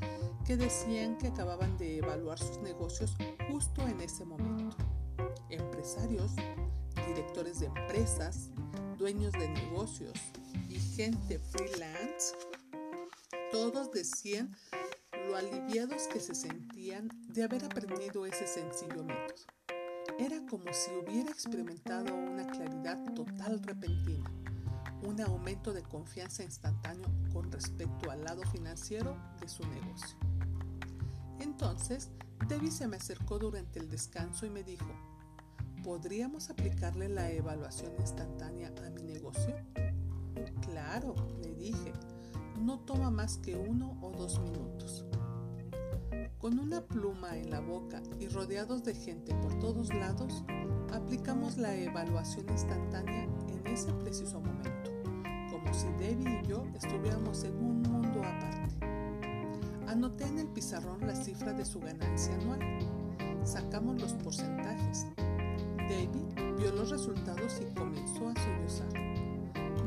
que 0.45 0.57
decían 0.57 1.17
que 1.19 1.29
acababan 1.29 1.79
de 1.79 1.99
evaluar 1.99 2.41
sus 2.41 2.59
negocios 2.59 3.17
justo 3.49 3.87
en 3.87 4.01
ese 4.01 4.25
momento. 4.25 4.77
Empresarios, 5.49 6.33
directores 7.07 7.61
de 7.61 7.67
empresas, 7.67 8.51
dueños 8.99 9.33
de 9.33 9.49
negocios 9.49 10.15
y 10.69 10.75
gente 10.75 11.39
freelance, 11.39 12.35
todos 13.51 13.91
decían 13.93 14.57
lo 15.29 15.37
aliviados 15.37 16.07
que 16.09 16.21
se 16.21 16.35
sentían 16.35 17.09
de 17.29 17.45
haber 17.45 17.65
aprendido 17.65 18.27
ese 18.27 18.47
sencillo 18.47 19.05
método. 19.05 19.45
Era 20.19 20.45
como 20.47 20.73
si 20.73 20.91
hubiera 20.93 21.31
experimentado 21.31 22.15
una 22.15 22.47
claridad 22.47 22.99
total 23.15 23.63
repentina 23.63 24.31
un 25.03 25.21
aumento 25.21 25.73
de 25.73 25.83
confianza 25.83 26.43
instantáneo 26.43 27.09
con 27.33 27.51
respecto 27.53 28.11
al 28.11 28.25
lado 28.25 28.43
financiero 28.51 29.17
de 29.41 29.49
su 29.49 29.63
negocio. 29.67 30.17
Entonces, 31.41 32.11
Debbie 32.49 32.71
se 32.71 32.89
me 32.89 32.97
acercó 32.97 33.39
durante 33.39 33.79
el 33.79 33.89
descanso 33.89 34.47
y 34.47 34.51
me 34.51 34.63
dijo, 34.63 34.91
¿podríamos 35.85 36.51
aplicarle 36.51 37.09
la 37.09 37.31
evaluación 37.31 37.93
instantánea 38.01 38.73
a 38.85 38.91
mi 38.91 39.03
negocio? 39.03 39.55
Claro, 40.63 41.15
le 41.43 41.55
dije, 41.55 41.93
no 42.61 42.81
toma 42.81 43.11
más 43.11 43.39
que 43.39 43.57
uno 43.57 43.99
o 44.03 44.11
dos 44.11 44.41
minutos. 44.41 45.05
Con 46.39 46.59
una 46.59 46.83
pluma 46.83 47.37
en 47.37 47.51
la 47.51 47.61
boca 47.61 48.03
y 48.21 48.29
rodeados 48.29 48.85
de 48.85 48.95
gente 48.95 49.35
por 49.35 49.59
todos 49.59 49.93
lados, 49.95 50.45
aplicamos 50.93 51.57
la 51.57 51.75
evaluación 51.75 52.47
instantánea 52.49 53.25
en 53.25 53.67
ese 53.67 53.93
preciso 53.95 54.41
momento 54.41 54.99
si 55.73 55.87
Debbie 55.99 56.41
y 56.43 56.47
yo 56.49 56.67
estuviéramos 56.75 57.45
en 57.45 57.57
un 57.57 57.83
mundo 57.83 58.21
aparte. 58.21 58.87
Anoté 59.87 60.25
en 60.25 60.39
el 60.39 60.49
pizarrón 60.49 61.07
la 61.07 61.15
cifra 61.15 61.53
de 61.53 61.65
su 61.65 61.81
ganancia 61.81 62.35
anual. 62.35 62.61
Sacamos 63.45 64.01
los 64.01 64.13
porcentajes. 64.15 65.07
Debbie 65.89 66.55
vio 66.59 66.73
los 66.73 66.91
resultados 66.91 67.61
y 67.61 67.75
comenzó 67.75 68.29
a 68.29 68.35
sollozar. 68.35 68.89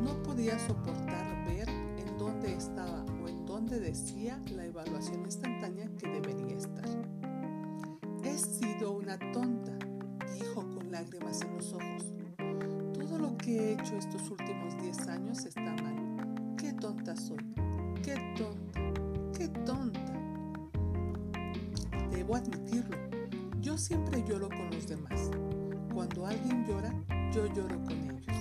No 0.03 0.21
podía 0.23 0.57
soportar 0.59 1.10
decía 3.79 4.39
la 4.55 4.65
evaluación 4.65 5.21
instantánea 5.21 5.89
que 5.97 6.07
debería 6.07 6.57
estar. 6.57 6.85
He 8.23 8.37
sido 8.37 8.91
una 8.91 9.17
tonta, 9.31 9.77
dijo 10.33 10.61
con 10.61 10.91
lágrimas 10.91 11.41
en 11.41 11.55
los 11.55 11.73
ojos 11.73 12.11
lo 13.21 13.37
que 13.37 13.55
he 13.55 13.73
hecho 13.73 13.95
estos 13.97 14.29
últimos 14.31 14.75
10 14.81 15.07
años 15.07 15.45
está 15.45 15.61
mal. 15.61 16.55
Qué 16.57 16.73
tonta 16.73 17.15
soy. 17.15 17.53
Qué 18.03 18.15
tonta. 18.35 18.81
Qué 19.37 19.47
tonta. 19.63 19.99
Debo 22.09 22.35
admitirlo. 22.35 22.97
Yo 23.59 23.77
siempre 23.77 24.23
lloro 24.27 24.49
con 24.49 24.71
los 24.71 24.87
demás. 24.87 25.29
Cuando 25.93 26.25
alguien 26.25 26.65
llora, 26.65 26.91
yo 27.31 27.45
lloro 27.53 27.83
con 27.83 27.93
ellos. 28.09 28.37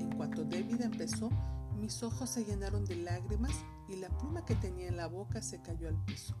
En 0.00 0.12
cuanto 0.16 0.42
David 0.44 0.80
empezó, 0.80 1.30
Mis 1.78 2.02
ojos 2.02 2.30
se 2.30 2.44
llenaron 2.44 2.86
de 2.86 2.96
lágrimas 2.96 3.52
y 3.88 3.96
la 3.96 4.08
pluma 4.18 4.44
que 4.44 4.54
tenía 4.54 4.88
en 4.88 4.96
la 4.96 5.06
boca 5.06 5.42
se 5.42 5.60
cayó 5.60 5.88
al 5.88 6.02
piso. 6.04 6.34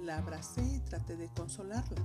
La 0.00 0.18
abracé 0.18 0.62
y 0.62 0.80
traté 0.80 1.16
de 1.16 1.28
consolarla. 1.28 2.02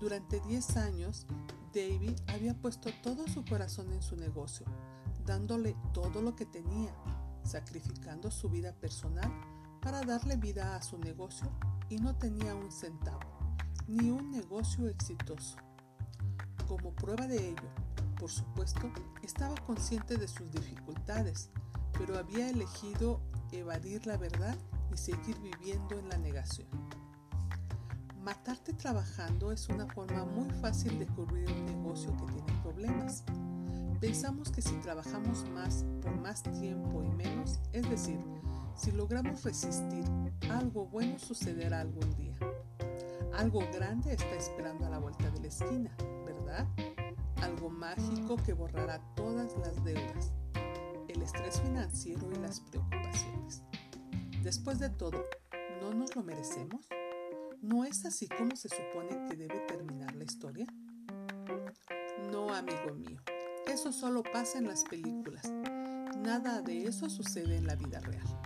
Durante 0.00 0.40
10 0.40 0.76
años, 0.76 1.26
David 1.74 2.18
había 2.28 2.54
puesto 2.54 2.90
todo 3.02 3.26
su 3.28 3.44
corazón 3.44 3.92
en 3.92 4.02
su 4.02 4.16
negocio, 4.16 4.66
dándole 5.26 5.76
todo 5.92 6.22
lo 6.22 6.34
que 6.34 6.46
tenía, 6.46 6.94
sacrificando 7.42 8.30
su 8.30 8.48
vida 8.48 8.72
personal 8.72 9.30
para 9.80 10.02
darle 10.02 10.36
vida 10.36 10.76
a 10.76 10.82
su 10.82 10.98
negocio 10.98 11.50
y 11.88 11.96
no 11.96 12.16
tenía 12.16 12.54
un 12.54 12.70
centavo, 12.70 13.20
ni 13.86 14.10
un 14.10 14.30
negocio 14.30 14.88
exitoso. 14.88 15.56
Como 16.66 16.92
prueba 16.94 17.26
de 17.26 17.50
ello, 17.50 17.68
por 18.18 18.30
supuesto, 18.30 18.90
estaba 19.22 19.54
consciente 19.66 20.16
de 20.16 20.28
sus 20.28 20.50
dificultades, 20.50 21.50
pero 21.96 22.18
había 22.18 22.50
elegido 22.50 23.20
evadir 23.52 24.06
la 24.06 24.16
verdad 24.16 24.56
y 24.92 24.96
seguir 24.96 25.38
viviendo 25.40 25.98
en 25.98 26.08
la 26.08 26.18
negación. 26.18 26.68
Matarte 28.22 28.72
trabajando 28.72 29.52
es 29.52 29.68
una 29.68 29.86
forma 29.86 30.24
muy 30.24 30.50
fácil 30.60 30.98
de 30.98 31.06
cubrir 31.06 31.50
un 31.50 31.64
negocio 31.66 32.14
que 32.16 32.32
tiene 32.32 32.62
problemas. 32.62 33.24
Pensamos 34.00 34.50
que 34.50 34.60
si 34.60 34.74
trabajamos 34.76 35.48
más 35.50 35.84
por 36.02 36.14
más 36.20 36.42
tiempo 36.42 37.02
y 37.02 37.08
menos, 37.08 37.58
es 37.72 37.88
decir, 37.88 38.18
si 38.76 38.92
logramos 38.92 39.42
resistir, 39.42 40.04
algo 40.50 40.86
bueno 40.86 41.18
sucederá 41.18 41.80
algún 41.80 42.14
día. 42.16 42.38
Algo 43.36 43.60
grande 43.72 44.12
está 44.12 44.34
esperando 44.34 44.86
a 44.86 44.90
la 44.90 44.98
vuelta 44.98 45.30
de 45.30 45.40
la 45.40 45.48
esquina, 45.48 45.90
¿verdad? 46.24 46.66
Algo 47.42 47.70
mágico 47.70 48.36
que 48.36 48.52
borrará 48.52 49.00
todas 49.14 49.56
las 49.58 49.84
deudas, 49.84 50.32
el 51.18 51.24
estrés 51.24 51.60
financiero 51.60 52.30
y 52.32 52.36
las 52.36 52.60
preocupaciones. 52.60 53.62
Después 54.44 54.78
de 54.78 54.88
todo, 54.88 55.24
¿no 55.80 55.92
nos 55.92 56.14
lo 56.14 56.22
merecemos? 56.22 56.86
¿No 57.60 57.84
es 57.84 58.04
así 58.04 58.28
como 58.28 58.54
se 58.54 58.68
supone 58.68 59.26
que 59.28 59.36
debe 59.36 59.58
terminar 59.66 60.14
la 60.14 60.22
historia? 60.22 60.66
No, 62.30 62.54
amigo 62.54 62.94
mío, 62.94 63.20
eso 63.66 63.92
solo 63.92 64.22
pasa 64.22 64.58
en 64.58 64.68
las 64.68 64.84
películas. 64.84 65.50
Nada 66.18 66.62
de 66.62 66.86
eso 66.86 67.10
sucede 67.10 67.56
en 67.56 67.66
la 67.66 67.74
vida 67.74 67.98
real. 67.98 68.40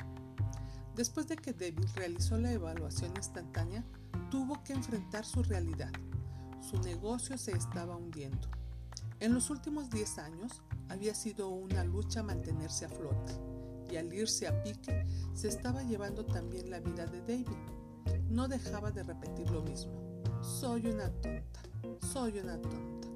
Después 0.96 1.28
de 1.28 1.36
que 1.36 1.52
David 1.52 1.88
realizó 1.94 2.38
la 2.38 2.52
evaluación 2.52 3.12
instantánea, 3.16 3.84
tuvo 4.30 4.64
que 4.64 4.72
enfrentar 4.72 5.26
su 5.26 5.42
realidad. 5.42 5.92
Su 6.62 6.78
negocio 6.80 7.36
se 7.36 7.52
estaba 7.52 7.96
hundiendo. 7.96 8.48
En 9.20 9.34
los 9.34 9.50
últimos 9.50 9.90
10 9.90 10.18
años 10.18 10.62
había 10.92 11.14
sido 11.14 11.48
una 11.48 11.84
lucha 11.84 12.22
mantenerse 12.22 12.84
a 12.84 12.88
flote 12.90 13.32
y 13.90 13.96
al 13.96 14.12
irse 14.12 14.46
a 14.46 14.62
pique 14.62 15.06
se 15.32 15.48
estaba 15.48 15.82
llevando 15.82 16.24
también 16.24 16.70
la 16.70 16.80
vida 16.80 17.06
de 17.06 17.20
David 17.20 17.56
no 18.28 18.46
dejaba 18.46 18.90
de 18.90 19.02
repetir 19.02 19.50
lo 19.50 19.62
mismo. 19.62 19.92
Soy 20.42 20.86
una 20.86 21.10
tonta, 21.10 21.60
soy 22.12 22.38
una 22.38 22.60
tonta. 22.60 23.08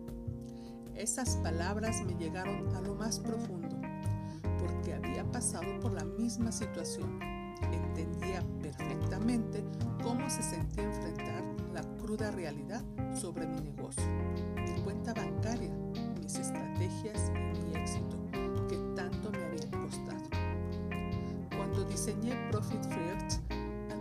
Esas 0.94 1.36
palabras 1.36 2.02
me 2.04 2.14
llegaron 2.14 2.74
a 2.74 2.80
lo 2.80 2.94
más 2.94 3.20
profundo, 3.20 3.76
porque 4.58 4.94
había 4.94 5.30
pasado 5.30 5.78
por 5.80 5.92
la 5.92 6.04
misma 6.04 6.52
situación. 6.52 7.20
Entendía 7.72 8.42
perfectamente 8.60 9.64
cómo 10.02 10.28
se 10.30 10.42
sentía 10.42 10.84
enfrentar 10.84 11.42
la 11.72 11.82
cruda 11.98 12.30
realidad 12.30 12.82
sobre 13.14 13.46
mi 13.46 13.60
negocio, 13.60 14.04
mi 14.56 14.82
cuenta 14.82 15.12
bancaria, 15.14 15.74
mis 16.22 16.36
estrategias 16.36 17.30
diseñé 22.06 22.36
Profit 22.52 22.84
First, 22.84 23.40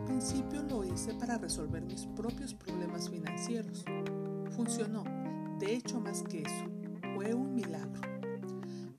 principio 0.06 0.62
lo 0.62 0.84
hice 0.84 1.12
para 1.16 1.40
resolver 1.40 1.84
mis 1.84 2.06
propios 2.06 2.54
problemas 2.54 3.10
financieros. 3.10 3.84
Funcionó, 4.56 5.04
de 5.58 5.74
hecho 5.74 6.00
más 6.00 6.22
que 6.22 6.44
eso, 6.44 6.66
fue 7.16 7.34
un 7.34 7.56
milagro. 7.56 8.02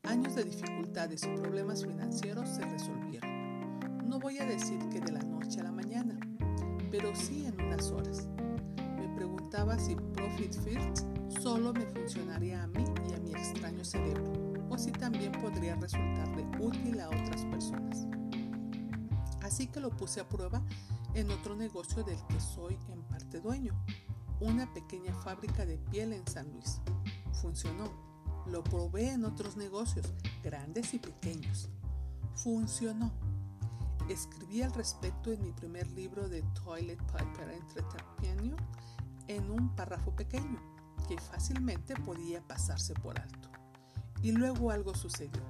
Años 0.03 0.35
de 0.35 0.43
dificultades 0.43 1.23
y 1.23 1.29
problemas 1.41 1.87
financieros 1.87 2.49
se 2.49 2.63
resolvieron. 2.65 3.31
No 4.09 4.19
voy 4.19 4.39
a 4.39 4.45
decir 4.45 4.81
que 4.89 4.99
de 4.99 5.13
la 5.13 5.23
noche 5.23 5.61
a 5.61 5.65
la 5.65 5.73
mañana, 5.73 6.19
pero 6.91 7.15
sí 7.15 7.47
en 7.47 7.65
unas 7.65 7.93
horas. 7.93 8.29
Me 8.99 9.09
preguntaba 9.15 9.79
si 9.79 9.95
Profit 9.95 10.53
First 10.65 11.07
solo 11.41 11.73
me 11.73 11.87
funcionaría 11.87 12.65
a 12.65 12.67
mí 12.67 12.85
y 13.09 13.15
a 13.15 13.21
mi 13.21 13.31
extraño 13.31 13.85
cerebro, 13.85 14.33
o 14.69 14.77
si 14.77 14.91
también 14.91 15.31
podría 15.31 15.77
resultarle 15.77 16.45
útil 16.61 16.99
a 16.99 17.09
otras 17.09 17.45
personas. 17.45 18.09
Así 19.57 19.69
que 19.69 19.81
lo 19.81 19.89
puse 19.89 20.21
a 20.21 20.29
prueba 20.29 20.61
en 21.15 21.31
otro 21.31 21.57
negocio 21.57 22.05
del 22.05 22.19
que 22.27 22.39
soy 22.41 22.77
en 22.91 23.03
parte 23.05 23.41
dueño, 23.41 23.73
una 24.39 24.71
pequeña 24.75 25.15
fábrica 25.15 25.65
de 25.65 25.79
piel 25.79 26.13
en 26.13 26.27
San 26.27 26.53
Luis. 26.53 26.83
Funcionó. 27.41 27.91
Lo 28.45 28.63
probé 28.63 29.13
en 29.13 29.25
otros 29.25 29.57
negocios, 29.57 30.13
grandes 30.45 30.93
y 30.93 30.99
pequeños. 30.99 31.71
Funcionó. 32.35 33.11
Escribí 34.11 34.61
al 34.61 34.75
respecto 34.75 35.33
en 35.33 35.43
mi 35.43 35.53
primer 35.53 35.91
libro 35.93 36.29
de 36.29 36.43
Toilet 36.63 37.03
Paper 37.11 37.49
Entretenimiento 37.49 38.63
en 39.27 39.51
un 39.51 39.75
párrafo 39.75 40.15
pequeño 40.15 40.61
que 41.09 41.19
fácilmente 41.19 41.97
podía 41.97 42.47
pasarse 42.47 42.93
por 42.93 43.19
alto. 43.19 43.49
Y 44.21 44.33
luego 44.33 44.71
algo 44.71 44.95
sucedió. 44.95 45.41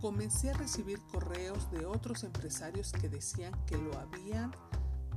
Comencé 0.00 0.50
a 0.50 0.54
recibir 0.54 1.00
correos 1.12 1.70
de 1.72 1.84
otros 1.84 2.22
empresarios 2.22 2.92
que 2.92 3.08
decían 3.08 3.52
que 3.66 3.76
lo 3.76 3.98
habían 3.98 4.52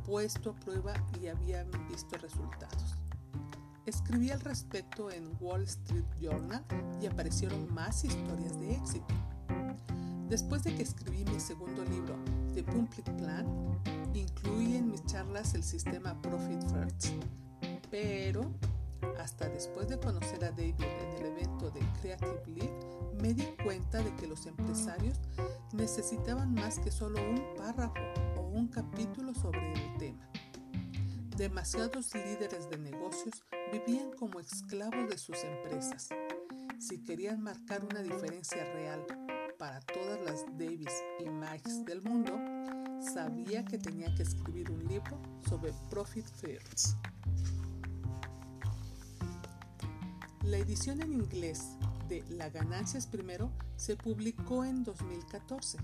puesto 0.05 0.51
a 0.51 0.55
prueba 0.55 0.93
y 1.21 1.27
habían 1.27 1.69
visto 1.87 2.17
resultados. 2.17 2.95
Escribí 3.85 4.31
al 4.31 4.39
respecto 4.41 5.11
en 5.11 5.35
Wall 5.39 5.63
Street 5.63 6.05
Journal 6.19 6.65
y 6.99 7.05
aparecieron 7.05 7.71
más 7.73 8.03
historias 8.03 8.59
de 8.59 8.75
éxito. 8.75 9.13
Después 10.29 10.63
de 10.63 10.75
que 10.75 10.83
escribí 10.83 11.25
mi 11.25 11.39
segundo 11.39 11.83
libro, 11.85 12.15
The 12.55 12.63
Public 12.63 13.03
Plan, 13.17 13.45
incluí 14.15 14.77
en 14.77 14.89
mis 14.89 15.05
charlas 15.05 15.53
el 15.53 15.63
sistema 15.63 16.19
Profit 16.21 16.61
First. 16.69 17.07
Pero 17.91 18.51
hasta 19.19 19.49
después 19.49 19.87
de 19.87 19.99
conocer 19.99 20.43
a 20.43 20.51
David 20.51 20.75
en 20.79 21.17
el 21.17 21.25
evento 21.25 21.69
de 21.71 21.81
Creative 22.01 22.43
League, 22.47 22.79
me 23.21 23.33
di 23.33 23.45
cuenta 23.63 24.01
de 24.01 24.15
que 24.15 24.27
los 24.27 24.45
empresarios 24.45 25.19
necesitaban 25.73 26.53
más 26.53 26.79
que 26.79 26.91
solo 26.91 27.19
un 27.21 27.41
párrafo 27.55 28.01
un 28.53 28.67
capítulo 28.67 29.33
sobre 29.33 29.73
el 29.73 29.97
tema. 29.97 30.29
Demasiados 31.37 32.13
líderes 32.13 32.69
de 32.69 32.77
negocios 32.77 33.43
vivían 33.71 34.11
como 34.11 34.39
esclavos 34.39 35.09
de 35.09 35.17
sus 35.17 35.43
empresas. 35.43 36.09
Si 36.79 37.01
querían 37.03 37.41
marcar 37.41 37.83
una 37.85 38.01
diferencia 38.01 38.63
real 38.73 39.05
para 39.57 39.79
todas 39.81 40.19
las 40.25 40.45
Davis 40.57 40.91
y 41.19 41.29
Mikes 41.29 41.85
del 41.85 42.01
mundo, 42.01 42.37
sabía 43.01 43.63
que 43.63 43.77
tenía 43.77 44.13
que 44.15 44.23
escribir 44.23 44.69
un 44.69 44.85
libro 44.87 45.17
sobre 45.47 45.71
Profit 45.89 46.25
First. 46.25 46.97
La 50.43 50.57
edición 50.57 51.01
en 51.01 51.13
inglés 51.13 51.77
de 52.09 52.23
La 52.29 52.49
ganancia 52.49 52.97
es 52.97 53.05
primero 53.05 53.51
se 53.75 53.95
publicó 53.95 54.65
en 54.65 54.83
2014 54.83 55.77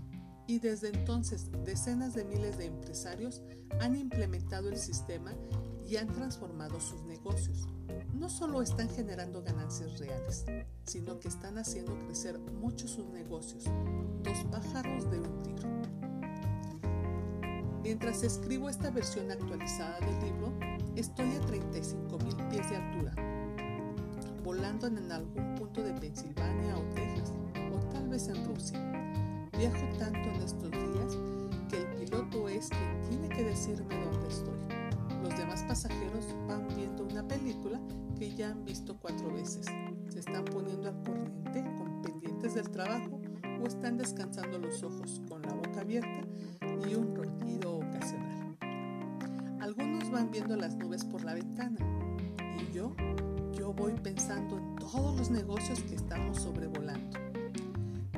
y 0.47 0.57
desde 0.59 0.89
entonces 0.89 1.51
decenas 1.63 2.15
de 2.15 2.25
miles 2.25 2.57
de 2.57 2.65
empresarios 2.65 3.43
han 3.79 3.95
implementado 3.95 4.69
el 4.69 4.77
sistema 4.77 5.35
y 5.87 5.97
han 5.97 6.07
transformado 6.07 6.79
sus 6.79 7.03
negocios. 7.03 7.67
No 8.15 8.29
solo 8.29 8.63
están 8.63 8.89
generando 8.89 9.43
ganancias 9.43 9.99
reales, 9.99 10.45
sino 10.85 11.19
que 11.19 11.27
están 11.27 11.59
haciendo 11.59 11.95
crecer 12.05 12.39
mucho 12.39 12.87
sus 12.87 13.07
negocios. 13.09 13.65
Dos 14.23 14.43
pájaros 14.51 15.09
de 15.11 15.19
un 15.19 15.43
tiro. 15.43 15.69
Mientras 17.83 18.23
escribo 18.23 18.69
esta 18.69 18.89
versión 18.89 19.31
actualizada 19.31 19.99
del 19.99 20.19
libro, 20.19 20.51
estoy 20.95 21.35
a 21.35 21.41
35 21.41 22.17
mil 22.17 22.35
pies 22.49 22.69
de 22.69 22.75
altura, 22.75 23.36
volando 24.57 24.87
en 24.87 25.11
algún 25.11 25.55
punto 25.55 25.83
de 25.83 25.93
Pensilvania 25.93 26.77
o 26.77 26.81
Texas, 26.95 27.31
o 27.71 27.77
tal 27.91 28.09
vez 28.09 28.27
en 28.27 28.43
Rusia 28.45 28.79
Viajo 29.55 29.85
tanto 29.99 30.17
en 30.17 30.41
estos 30.41 30.71
días 30.71 31.17
que 31.69 31.77
el 31.77 31.87
piloto 32.05 32.49
es 32.49 32.69
quien 32.69 33.01
tiene 33.09 33.29
que 33.29 33.43
decirme 33.43 33.95
dónde 34.03 34.27
estoy. 34.27 34.57
Los 35.21 35.37
demás 35.37 35.63
pasajeros 35.63 36.25
van 36.47 36.67
viendo 36.75 37.03
una 37.03 37.27
película 37.27 37.79
que 38.17 38.35
ya 38.35 38.49
han 38.49 38.65
visto 38.65 38.97
cuatro 38.99 39.31
veces. 39.31 39.65
Se 40.09 40.19
están 40.19 40.45
poniendo 40.45 40.89
al 40.89 41.03
corriente 41.03 41.63
con 41.77 42.01
pendientes 42.01 42.55
del 42.55 42.69
trabajo 42.69 43.19
o 43.61 43.67
están 43.67 43.97
descansando 43.97 44.57
los 44.59 44.81
ojos 44.83 45.21
con 45.27 45.41
la 45.43 45.53
boca 45.53 45.81
abierta 45.81 46.21
y 46.87 46.95
un 46.95 47.15
ronquido 47.15 47.77
ocasional. 47.77 48.57
Algunos 49.59 50.09
van 50.11 50.31
viendo 50.31 50.55
las 50.55 50.75
nubes 50.75 51.03
por 51.03 51.23
la 51.23 51.33
ventana 51.33 51.96
todos 54.91 55.17
los 55.17 55.29
negocios 55.29 55.81
que 55.81 55.95
estamos 55.95 56.41
sobrevolando 56.41 57.19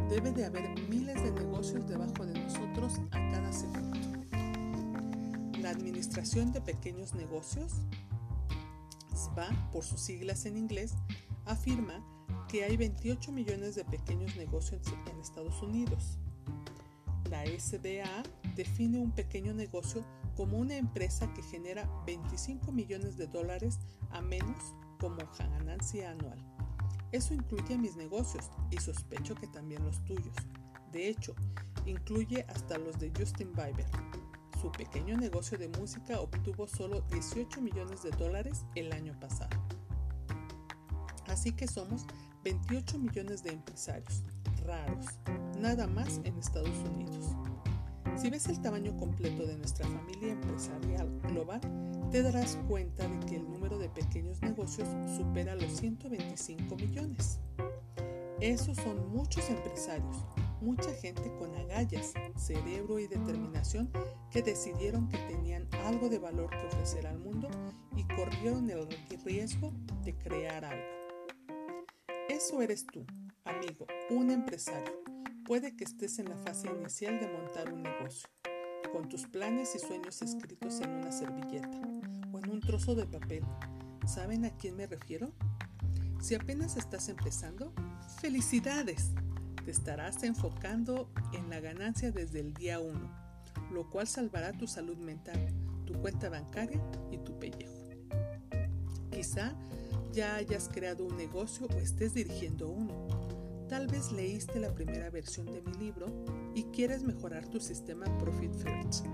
Debe 0.09 0.31
de 0.31 0.45
haber 0.45 0.67
miles 0.89 1.21
de 1.21 1.31
negocios 1.31 1.87
debajo 1.87 2.25
de 2.25 2.39
nosotros 2.39 2.99
a 3.11 3.31
cada 3.31 3.53
segundo. 3.53 3.99
La 5.59 5.69
Administración 5.69 6.51
de 6.51 6.61
Pequeños 6.61 7.13
Negocios, 7.13 7.73
SBA 9.13 9.69
por 9.71 9.83
sus 9.83 10.01
siglas 10.01 10.47
en 10.47 10.57
inglés, 10.57 10.95
afirma 11.45 12.03
que 12.47 12.63
hay 12.63 12.75
28 12.75 13.31
millones 13.31 13.75
de 13.75 13.85
pequeños 13.85 14.35
negocios 14.35 14.81
en 15.11 15.19
Estados 15.19 15.61
Unidos. 15.61 16.17
La 17.29 17.45
SBA 17.45 18.23
define 18.55 18.97
un 18.97 19.11
pequeño 19.11 19.53
negocio 19.53 20.03
como 20.35 20.57
una 20.57 20.75
empresa 20.75 21.31
que 21.35 21.43
genera 21.43 21.87
25 22.07 22.71
millones 22.71 23.15
de 23.15 23.27
dólares 23.27 23.77
a 24.09 24.21
menos 24.21 24.73
como 24.99 25.17
ganancia 25.37 26.11
anual. 26.11 26.58
Eso 27.11 27.33
incluye 27.33 27.77
mis 27.77 27.95
negocios 27.95 28.49
y 28.71 28.77
sospecho 28.77 29.35
que 29.35 29.47
también 29.47 29.83
los 29.83 30.03
tuyos. 30.05 30.35
De 30.91 31.07
hecho, 31.07 31.35
incluye 31.85 32.45
hasta 32.49 32.77
los 32.77 32.99
de 32.99 33.11
Justin 33.17 33.51
Bieber. 33.53 33.85
Su 34.61 34.71
pequeño 34.71 35.17
negocio 35.17 35.57
de 35.57 35.69
música 35.69 36.19
obtuvo 36.19 36.67
solo 36.67 37.01
18 37.11 37.61
millones 37.61 38.03
de 38.03 38.11
dólares 38.11 38.65
el 38.75 38.91
año 38.91 39.17
pasado. 39.19 39.57
Así 41.27 41.51
que 41.53 41.67
somos 41.67 42.05
28 42.43 42.99
millones 42.99 43.43
de 43.43 43.51
empresarios, 43.51 44.23
raros, 44.65 45.05
nada 45.59 45.87
más 45.87 46.19
en 46.23 46.37
Estados 46.37 46.77
Unidos. 46.93 47.35
Si 48.17 48.29
ves 48.29 48.47
el 48.47 48.61
tamaño 48.61 48.97
completo 48.97 49.45
de 49.45 49.55
nuestra 49.55 49.87
familia 49.87 50.33
empresarial 50.33 51.09
global, 51.21 51.61
te 52.11 52.23
darás 52.23 52.57
cuenta 52.67 53.07
de 53.07 53.19
que 53.27 53.35
el 53.35 53.47
número 53.47 53.77
de 53.77 53.87
pequeños 53.87 54.41
negocios 54.41 54.87
supera 55.15 55.53
los 55.53 55.71
125 55.73 56.75
millones. 56.75 57.39
Esos 58.39 58.77
son 58.77 59.11
muchos 59.11 59.47
empresarios, 59.49 60.25
mucha 60.59 60.91
gente 60.93 61.31
con 61.37 61.53
agallas, 61.55 62.13
cerebro 62.35 62.97
y 62.97 63.05
determinación 63.05 63.91
que 64.31 64.41
decidieron 64.41 65.07
que 65.07 65.19
tenían 65.19 65.67
algo 65.85 66.09
de 66.09 66.17
valor 66.17 66.49
que 66.49 66.65
ofrecer 66.65 67.05
al 67.05 67.19
mundo 67.19 67.47
y 67.95 68.03
corrieron 68.05 68.69
el 68.71 68.87
riesgo 69.23 69.71
de 70.03 70.15
crear 70.15 70.65
algo. 70.65 70.83
Eso 72.27 72.63
eres 72.63 72.87
tú, 72.87 73.05
amigo, 73.43 73.85
un 74.09 74.31
empresario. 74.31 75.03
Puede 75.45 75.75
que 75.75 75.83
estés 75.83 76.17
en 76.17 76.29
la 76.29 76.37
fase 76.37 76.69
inicial 76.69 77.19
de 77.19 77.27
montar 77.27 77.71
un 77.71 77.83
negocio, 77.83 78.29
con 78.91 79.09
tus 79.09 79.27
planes 79.27 79.75
y 79.75 79.79
sueños 79.79 80.21
escritos 80.23 80.79
en 80.81 80.89
una 80.89 81.11
servilleta 81.11 81.88
un 82.51 82.59
trozo 82.59 82.95
de 82.95 83.05
papel. 83.05 83.43
¿Saben 84.05 84.45
a 84.45 84.51
quién 84.51 84.75
me 84.75 84.87
refiero? 84.87 85.31
Si 86.19 86.35
apenas 86.35 86.77
estás 86.77 87.09
empezando, 87.09 87.73
felicidades. 88.19 89.11
Te 89.63 89.71
estarás 89.71 90.23
enfocando 90.23 91.09
en 91.33 91.49
la 91.49 91.59
ganancia 91.59 92.11
desde 92.11 92.39
el 92.39 92.53
día 92.53 92.79
1, 92.79 93.71
lo 93.71 93.89
cual 93.89 94.07
salvará 94.07 94.51
tu 94.53 94.67
salud 94.67 94.97
mental, 94.97 95.53
tu 95.85 95.93
cuenta 95.93 96.29
bancaria 96.29 96.81
y 97.11 97.17
tu 97.19 97.37
pellejo. 97.39 97.73
Quizá 99.11 99.53
ya 100.11 100.35
hayas 100.35 100.69
creado 100.69 101.05
un 101.05 101.17
negocio 101.17 101.67
o 101.67 101.77
estés 101.77 102.13
dirigiendo 102.13 102.69
uno. 102.69 103.07
Tal 103.67 103.87
vez 103.87 104.11
leíste 104.11 104.59
la 104.59 104.73
primera 104.73 105.09
versión 105.11 105.45
de 105.45 105.61
mi 105.61 105.73
libro 105.73 106.07
y 106.55 106.63
quieres 106.65 107.03
mejorar 107.03 107.47
tu 107.47 107.59
sistema 107.59 108.05
Profit 108.17 108.53
First. 108.55 109.05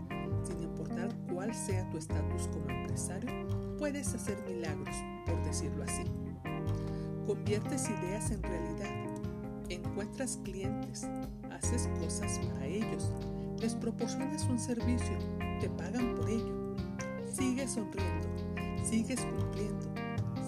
Sin 0.46 0.62
importar 0.62 1.10
cuál 1.32 1.54
sea 1.54 1.90
tu 1.90 1.98
estatus 1.98 2.48
como 2.48 2.70
empresario, 2.70 3.30
puedes 3.78 4.14
hacer 4.14 4.38
milagros, 4.48 4.96
por 5.26 5.44
decirlo 5.44 5.84
así. 5.84 6.04
Conviertes 7.26 7.90
ideas 7.90 8.32
en 8.32 8.44
realidad. 8.44 8.90
Encuentras 9.70 10.40
clientes, 10.44 11.08
haces 11.52 11.90
cosas 12.00 12.40
para 12.40 12.66
ellos, 12.68 13.12
les 13.60 13.74
proporcionas 13.74 14.46
un 14.46 14.60
servicio, 14.60 15.18
te 15.60 15.70
pagan 15.70 16.16
por 16.16 16.30
ello. 16.30 16.76
Sigues 17.34 17.72
sonriendo, 17.72 18.28
sigues 18.84 19.20
cumpliendo 19.22 19.96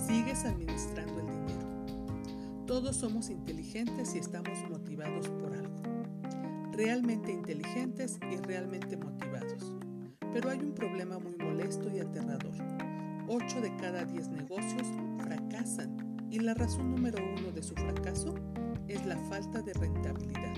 sigues 0.08 0.46
administrando 0.46 1.20
el 1.20 1.26
dinero. 1.28 2.66
Todos 2.66 2.96
somos 2.96 3.30
inteligentes 3.30 4.16
y 4.16 4.20
estamos 4.20 4.58
motivados 4.70 5.28
por 5.28 5.54
algo. 5.54 5.76
Realmente 6.72 7.32
inteligentes 7.32 8.18
y 8.32 8.38
realmente 8.38 8.96
motivados. 8.96 9.47
Pero 10.38 10.52
hay 10.52 10.60
un 10.60 10.74
problema 10.74 11.18
muy 11.18 11.36
molesto 11.36 11.90
y 11.90 12.00
aterrador. 12.00 12.54
8 13.28 13.60
de 13.60 13.76
cada 13.78 14.06
10 14.06 14.28
negocios 14.28 14.86
fracasan 15.18 15.98
y 16.30 16.38
la 16.38 16.54
razón 16.54 16.92
número 16.92 17.18
uno 17.40 17.52
de 17.52 17.64
su 17.64 17.74
fracaso 17.74 18.36
es 18.88 19.04
la 19.08 19.18
falta 19.30 19.64
de 19.64 19.74
rentabilidad. 19.74 20.54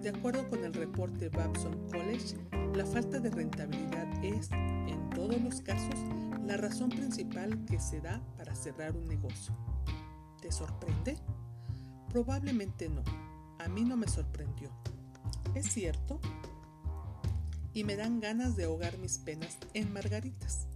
De 0.00 0.10
acuerdo 0.10 0.48
con 0.48 0.62
el 0.62 0.72
reporte 0.72 1.28
Babson 1.28 1.88
College, 1.88 2.36
la 2.76 2.86
falta 2.86 3.18
de 3.18 3.30
rentabilidad 3.30 4.06
es, 4.24 4.48
en 4.52 5.10
todos 5.10 5.40
los 5.40 5.60
casos, 5.60 5.98
la 6.46 6.56
razón 6.56 6.90
principal 6.90 7.64
que 7.64 7.80
se 7.80 8.00
da 8.00 8.22
para 8.36 8.54
cerrar 8.54 8.96
un 8.96 9.08
negocio. 9.08 9.56
¿Te 10.40 10.52
sorprende? 10.52 11.18
Probablemente 12.10 12.88
no. 12.88 13.02
A 13.58 13.66
mí 13.66 13.82
no 13.82 13.96
me 13.96 14.06
sorprendió. 14.06 14.70
¿Es 15.56 15.66
cierto? 15.66 15.97
Y 17.78 17.84
me 17.84 17.94
dan 17.94 18.18
ganas 18.18 18.56
de 18.56 18.64
ahogar 18.64 18.98
mis 18.98 19.18
penas 19.18 19.56
en 19.72 19.92
margaritas. 19.92 20.66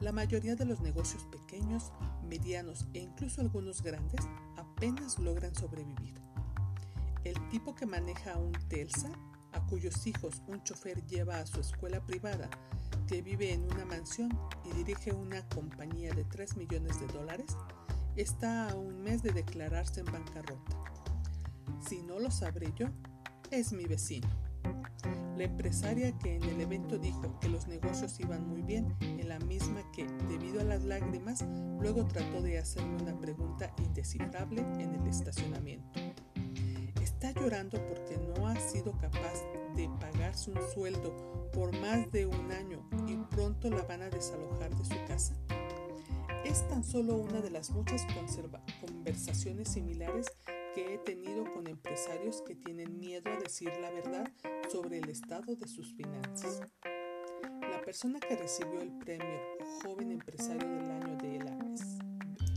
La 0.00 0.10
mayoría 0.10 0.56
de 0.56 0.64
los 0.64 0.80
negocios 0.80 1.22
pequeños, 1.26 1.92
medianos 2.28 2.86
e 2.92 2.98
incluso 2.98 3.40
algunos 3.40 3.82
grandes 3.82 4.26
apenas 4.56 5.20
logran 5.20 5.54
sobrevivir. 5.54 6.14
El 7.22 7.36
tipo 7.50 7.76
que 7.76 7.86
maneja 7.86 8.36
un 8.36 8.50
Telsa, 8.68 9.12
a 9.52 9.64
cuyos 9.66 10.08
hijos 10.08 10.42
un 10.48 10.60
chofer 10.64 11.06
lleva 11.06 11.38
a 11.38 11.46
su 11.46 11.60
escuela 11.60 12.04
privada 12.04 12.50
que 13.06 13.22
vive 13.22 13.52
en 13.52 13.62
una 13.70 13.84
mansión 13.84 14.36
y 14.64 14.72
dirige 14.72 15.12
una 15.12 15.48
compañía 15.50 16.10
de 16.10 16.24
3 16.24 16.56
millones 16.56 16.98
de 16.98 17.06
dólares, 17.06 17.56
está 18.16 18.70
a 18.70 18.74
un 18.74 19.02
mes 19.02 19.22
de 19.22 19.30
declararse 19.30 20.00
en 20.00 20.06
bancarrota. 20.06 20.82
Si 21.88 22.02
no 22.02 22.18
lo 22.18 22.32
sabré 22.32 22.72
yo, 22.74 22.88
es 23.52 23.72
mi 23.72 23.84
vecino. 23.84 24.28
La 25.38 25.44
empresaria 25.44 26.10
que 26.18 26.34
en 26.34 26.42
el 26.42 26.60
evento 26.60 26.98
dijo 26.98 27.38
que 27.38 27.48
los 27.48 27.68
negocios 27.68 28.18
iban 28.18 28.48
muy 28.48 28.60
bien, 28.60 28.96
en 29.00 29.28
la 29.28 29.38
misma 29.38 29.88
que, 29.92 30.04
debido 30.28 30.60
a 30.60 30.64
las 30.64 30.82
lágrimas, 30.82 31.44
luego 31.78 32.04
trató 32.06 32.42
de 32.42 32.58
hacerme 32.58 33.00
una 33.00 33.16
pregunta 33.20 33.72
indescifrable 33.78 34.62
en 34.80 34.96
el 34.96 35.06
estacionamiento. 35.06 36.00
Está 37.00 37.30
llorando 37.30 37.78
porque 37.86 38.16
no 38.16 38.48
ha 38.48 38.56
sido 38.56 38.90
capaz 38.98 39.44
de 39.76 39.88
pagarse 40.00 40.50
un 40.50 40.58
sueldo 40.74 41.14
por 41.52 41.72
más 41.78 42.10
de 42.10 42.26
un 42.26 42.50
año 42.50 42.84
y 43.06 43.14
pronto 43.30 43.70
la 43.70 43.82
van 43.82 44.02
a 44.02 44.10
desalojar 44.10 44.74
de 44.74 44.84
su 44.84 44.96
casa? 45.06 45.34
Es 46.44 46.66
tan 46.68 46.82
solo 46.82 47.14
una 47.14 47.40
de 47.40 47.50
las 47.50 47.70
muchas 47.70 48.04
conversaciones 48.80 49.68
similares 49.68 50.26
que 50.78 50.94
he 50.94 50.98
tenido 50.98 51.44
con 51.52 51.66
empresarios 51.66 52.40
que 52.42 52.54
tienen 52.54 53.00
miedo 53.00 53.28
a 53.32 53.36
decir 53.36 53.72
la 53.80 53.90
verdad 53.90 54.30
sobre 54.70 54.98
el 54.98 55.08
estado 55.08 55.56
de 55.56 55.66
sus 55.66 55.92
finanzas. 55.94 56.60
La 57.68 57.80
persona 57.80 58.20
que 58.20 58.36
recibió 58.36 58.80
el 58.80 58.92
premio 58.98 59.40
Joven 59.82 60.12
Empresario 60.12 60.68
del 60.68 60.88
Año 60.88 61.16
de 61.16 61.38
la 61.40 61.58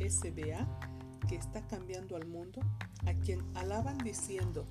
SBA, 0.08 1.20
que 1.28 1.36
está 1.36 1.66
cambiando 1.66 2.16
al 2.16 2.28
mundo, 2.28 2.62
a 3.08 3.14
quien 3.16 3.42
alaban 3.56 3.98
diciendo 3.98 4.68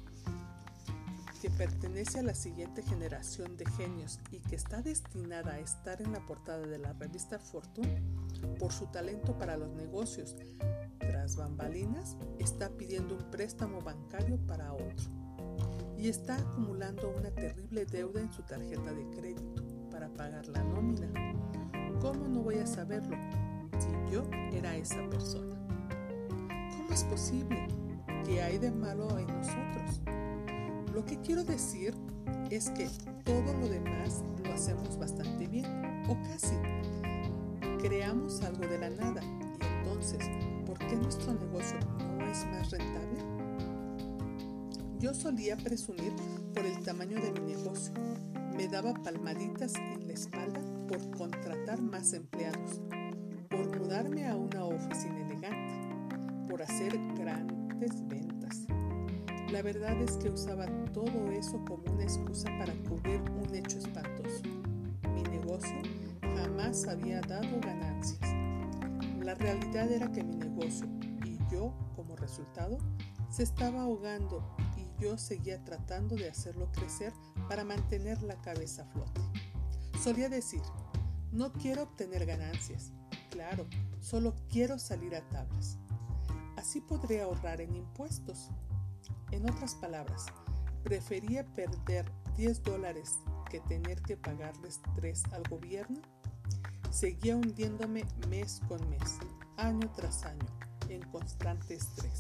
que 1.43 1.51
pertenece 1.51 2.21
a 2.21 2.23
la 2.23 2.35
siguiente 2.35 2.85
generación 2.85 3.57
de 3.57 3.67
genios 3.67 4.21
y 4.31 4.39
que 4.39 4.55
está 4.55 4.81
destinada 4.81 5.55
a 5.55 5.59
estar 5.59 6.01
en 6.01 6.13
la 6.13 6.25
portada 6.25 6.65
de 6.69 6.79
la 6.79 6.93
revista 6.93 7.41
Fortune 7.41 8.01
por 8.61 8.73
su 8.73 8.87
talento 8.93 9.37
para 9.37 9.57
los 9.57 9.71
negocios, 9.71 10.37
bambalinas 11.37 12.17
está 12.39 12.71
pidiendo 12.71 13.17
un 13.17 13.31
préstamo 13.31 13.81
bancario 13.81 14.39
para 14.47 14.73
otro 14.73 15.11
y 15.99 16.09
está 16.09 16.37
acumulando 16.37 17.15
una 17.17 17.31
terrible 17.31 17.85
deuda 17.85 18.21
en 18.21 18.33
su 18.33 18.43
tarjeta 18.43 18.93
de 18.93 19.11
crédito 19.11 19.63
para 19.91 20.09
pagar 20.09 20.47
la 20.49 20.63
nómina. 20.65 21.09
¿Cómo 22.01 22.27
no 22.27 22.43
voy 22.43 22.57
a 22.57 22.67
saberlo 22.67 23.17
si 23.79 24.13
yo 24.13 24.23
era 24.53 24.75
esa 24.77 25.07
persona? 25.11 25.57
¿Cómo 26.77 26.91
es 26.91 27.05
posible? 27.05 27.69
¿Qué 28.25 28.43
hay 28.43 28.59
de 28.59 28.71
malo 28.71 29.19
en 29.19 29.27
nosotros? 29.27 30.01
Lo 30.95 31.05
que 31.05 31.21
quiero 31.21 31.45
decir 31.45 31.95
es 32.51 32.71
que 32.71 32.89
todo 33.25 33.53
lo 33.59 33.69
demás 33.69 34.25
lo 34.43 34.53
hacemos 34.53 34.99
bastante 34.99 35.47
bien, 35.47 35.67
o 36.09 36.17
casi. 36.23 36.57
Creamos 37.81 38.43
algo 38.43 38.67
de 38.67 38.79
la 38.79 38.91
nada 38.91 39.23
y 39.23 39.67
entonces, 39.79 40.19
¿por 40.19 40.50
qué 40.89 40.97
nuestro 40.97 41.35
negocio 41.35 41.79
no 42.19 42.27
es 42.27 42.45
más 42.47 42.71
rentable? 42.71 43.21
Yo 44.99 45.15
solía 45.15 45.57
presumir 45.57 46.13
por 46.55 46.65
el 46.65 46.79
tamaño 46.81 47.21
de 47.21 47.33
mi 47.33 47.55
negocio. 47.55 47.95
Me 48.55 48.69
daba 48.69 48.93
palmaditas 48.93 49.75
en 49.77 50.07
la 50.07 50.13
espalda 50.13 50.61
por 50.87 51.11
contratar 51.17 51.81
más 51.81 52.13
empleados, 52.13 52.83
por 53.49 53.79
mudarme 53.79 54.29
a 54.29 54.37
una 54.37 54.65
oficina 54.65 55.21
elegante, 55.21 55.97
por 56.49 56.63
hacer 56.63 56.99
grandes 57.17 58.07
ventas 58.09 58.67
La 59.51 59.63
verdad 59.63 60.01
es 60.03 60.17
que 60.19 60.29
usaba 60.29 60.67
todo 60.93 61.31
eso 61.33 61.65
como 61.65 61.83
una 61.93 62.03
excusa 62.03 62.51
para 62.59 62.75
cubrir 62.89 63.23
un 63.31 63.55
hecho 63.55 63.79
espantoso. 63.79 64.43
Mi 65.15 65.23
negocio 65.23 65.81
jamás 66.37 66.87
había 66.87 67.21
dado 67.23 67.59
ganancias. 67.61 67.90
La 69.31 69.37
realidad 69.37 69.89
era 69.93 70.11
que 70.11 70.25
mi 70.25 70.35
negocio 70.35 70.89
y 71.25 71.39
yo, 71.53 71.73
como 71.95 72.17
resultado, 72.17 72.79
se 73.31 73.45
estaba 73.45 73.83
ahogando 73.83 74.45
y 74.77 75.01
yo 75.01 75.17
seguía 75.19 75.63
tratando 75.63 76.17
de 76.17 76.29
hacerlo 76.29 76.69
crecer 76.73 77.13
para 77.49 77.63
mantener 77.63 78.21
la 78.25 78.35
cabeza 78.41 78.83
a 78.83 78.87
flote. 78.87 79.21
Solía 80.03 80.29
decir, 80.29 80.63
no 81.31 81.53
quiero 81.53 81.85
obtener 81.85 82.27
ganancias, 82.27 82.91
claro, 83.31 83.69
solo 84.01 84.35
quiero 84.49 84.81
salir 84.81 85.15
a 85.15 85.21
tablas. 85.29 85.79
Así 86.57 86.81
podré 86.81 87.23
ahorrar 87.23 87.61
en 87.61 87.77
impuestos. 87.77 88.49
En 89.31 89.49
otras 89.49 89.77
palabras, 89.77 90.27
prefería 90.83 91.47
perder 91.55 92.11
10 92.37 92.65
dólares 92.65 93.21
que 93.49 93.61
tener 93.61 94.03
que 94.03 94.17
pagarles 94.17 94.81
3 94.97 95.23
al 95.31 95.45
gobierno. 95.45 96.01
Seguía 96.91 97.37
hundiéndome 97.37 98.05
mes 98.29 98.61
con 98.67 98.81
mes, 98.91 99.19
año 99.57 99.89
tras 99.95 100.25
año, 100.25 100.47
en 100.89 101.01
constante 101.03 101.75
estrés. 101.75 102.19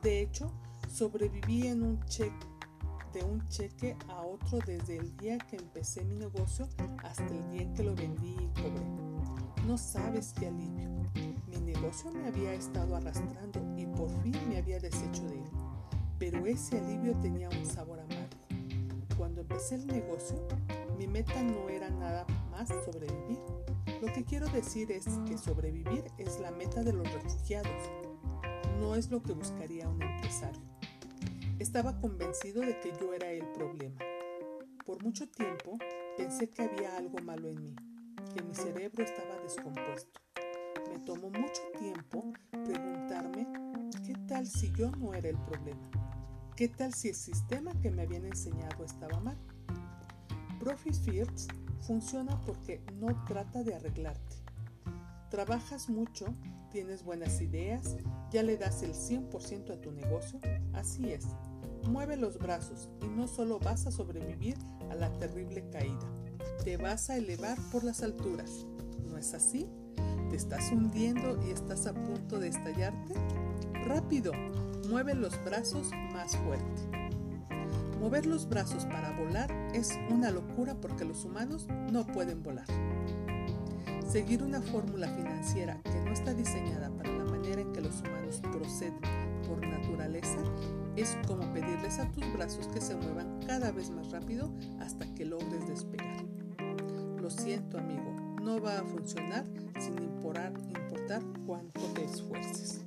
De 0.00 0.22
hecho, 0.22 0.48
sobreviví 0.88 1.62
de 1.62 1.74
un 1.74 3.48
cheque 3.48 3.96
a 4.08 4.22
otro 4.22 4.60
desde 4.64 4.98
el 4.98 5.16
día 5.16 5.38
que 5.38 5.56
empecé 5.56 6.04
mi 6.04 6.14
negocio 6.14 6.68
hasta 7.02 7.26
el 7.26 7.50
día 7.50 7.62
en 7.62 7.74
que 7.74 7.82
lo 7.82 7.96
vendí 7.96 8.36
y 8.38 8.60
cobré. 8.60 8.86
No 9.66 9.76
sabes 9.76 10.32
qué 10.38 10.46
alivio. 10.46 10.90
Mi 11.48 11.56
negocio 11.56 12.12
me 12.12 12.28
había 12.28 12.54
estado 12.54 12.94
arrastrando 12.94 13.60
y 13.76 13.86
por 13.86 14.08
fin 14.22 14.36
me 14.48 14.58
había 14.58 14.78
deshecho 14.78 15.24
de 15.24 15.34
él. 15.34 15.50
Pero 16.20 16.46
ese 16.46 16.78
alivio 16.78 17.16
tenía 17.20 17.48
un 17.48 17.66
sabor 17.66 17.98
amargo. 17.98 18.38
Cuando 19.18 19.40
empecé 19.40 19.74
el 19.74 19.86
negocio, 19.88 20.46
mi 20.96 21.08
meta 21.08 21.42
no 21.42 21.68
era 21.68 21.90
nada 21.90 22.24
sobrevivir. 22.66 23.38
Lo 24.00 24.12
que 24.12 24.24
quiero 24.24 24.46
decir 24.48 24.90
es 24.92 25.06
que 25.26 25.38
sobrevivir 25.38 26.04
es 26.18 26.38
la 26.40 26.50
meta 26.50 26.82
de 26.82 26.92
los 26.92 27.10
refugiados. 27.12 27.90
No 28.78 28.94
es 28.94 29.10
lo 29.10 29.22
que 29.22 29.32
buscaría 29.32 29.88
un 29.88 30.02
empresario. 30.02 30.62
Estaba 31.58 31.98
convencido 32.00 32.60
de 32.60 32.78
que 32.80 32.92
yo 33.00 33.14
era 33.14 33.30
el 33.30 33.46
problema. 33.52 33.98
Por 34.84 35.02
mucho 35.02 35.28
tiempo 35.28 35.78
pensé 36.16 36.50
que 36.50 36.62
había 36.62 36.96
algo 36.96 37.18
malo 37.24 37.48
en 37.48 37.62
mí, 37.62 37.76
que 38.34 38.42
mi 38.42 38.54
cerebro 38.54 39.02
estaba 39.02 39.40
descompuesto. 39.42 40.20
Me 40.90 40.98
tomó 41.00 41.30
mucho 41.30 41.62
tiempo 41.78 42.32
preguntarme 42.50 43.46
qué 44.06 44.14
tal 44.28 44.46
si 44.46 44.70
yo 44.72 44.90
no 44.90 45.14
era 45.14 45.28
el 45.28 45.38
problema. 45.38 45.90
¿Qué 46.56 46.68
tal 46.68 46.92
si 46.94 47.08
el 47.08 47.14
sistema 47.14 47.72
que 47.80 47.90
me 47.90 48.02
habían 48.02 48.26
enseñado 48.26 48.84
estaba 48.84 49.18
mal? 49.20 49.38
Profit 50.60 50.94
First 50.94 51.50
funciona 51.86 52.40
porque 52.46 52.80
no 52.94 53.24
trata 53.26 53.62
de 53.62 53.74
arreglarte. 53.74 54.36
Trabajas 55.30 55.88
mucho, 55.88 56.34
tienes 56.70 57.04
buenas 57.04 57.40
ideas, 57.40 57.96
ya 58.30 58.42
le 58.42 58.56
das 58.56 58.82
el 58.82 58.94
100% 58.94 59.72
a 59.72 59.80
tu 59.80 59.92
negocio, 59.92 60.40
así 60.72 61.12
es. 61.12 61.26
Mueve 61.88 62.16
los 62.16 62.38
brazos 62.38 62.88
y 63.02 63.06
no 63.08 63.28
solo 63.28 63.58
vas 63.58 63.86
a 63.86 63.90
sobrevivir 63.90 64.56
a 64.90 64.94
la 64.94 65.12
terrible 65.18 65.68
caída, 65.70 66.08
te 66.64 66.76
vas 66.76 67.10
a 67.10 67.16
elevar 67.16 67.58
por 67.70 67.84
las 67.84 68.02
alturas. 68.02 68.66
¿No 69.08 69.18
es 69.18 69.34
así? 69.34 69.68
¿Te 70.30 70.36
estás 70.36 70.72
hundiendo 70.72 71.38
y 71.46 71.50
estás 71.50 71.86
a 71.86 71.94
punto 71.94 72.38
de 72.38 72.48
estallarte? 72.48 73.14
Rápido, 73.84 74.32
mueve 74.88 75.14
los 75.14 75.42
brazos 75.44 75.90
más 76.12 76.36
fuerte. 76.38 77.03
Mover 78.04 78.26
los 78.26 78.46
brazos 78.46 78.84
para 78.84 79.12
volar 79.12 79.50
es 79.72 79.98
una 80.10 80.30
locura 80.30 80.74
porque 80.74 81.06
los 81.06 81.24
humanos 81.24 81.66
no 81.90 82.06
pueden 82.06 82.42
volar. 82.42 82.66
Seguir 84.06 84.42
una 84.42 84.60
fórmula 84.60 85.08
financiera 85.08 85.80
que 85.84 85.98
no 86.04 86.12
está 86.12 86.34
diseñada 86.34 86.90
para 86.90 87.10
la 87.10 87.24
manera 87.24 87.62
en 87.62 87.72
que 87.72 87.80
los 87.80 88.02
humanos 88.02 88.42
proceden 88.52 89.00
por 89.48 89.66
naturaleza 89.66 90.36
es 90.96 91.16
como 91.26 91.50
pedirles 91.54 91.98
a 91.98 92.12
tus 92.12 92.30
brazos 92.34 92.68
que 92.68 92.82
se 92.82 92.94
muevan 92.94 93.40
cada 93.46 93.72
vez 93.72 93.88
más 93.88 94.10
rápido 94.10 94.52
hasta 94.80 95.06
que 95.14 95.24
logres 95.24 95.66
despegar. 95.66 96.26
Lo 97.22 97.30
siento 97.30 97.78
amigo, 97.78 98.14
no 98.42 98.60
va 98.60 98.80
a 98.80 98.84
funcionar 98.84 99.46
sin 99.80 99.96
importar, 100.02 100.52
importar 100.78 101.22
cuánto 101.46 101.80
te 101.94 102.04
esfuerces. 102.04 102.84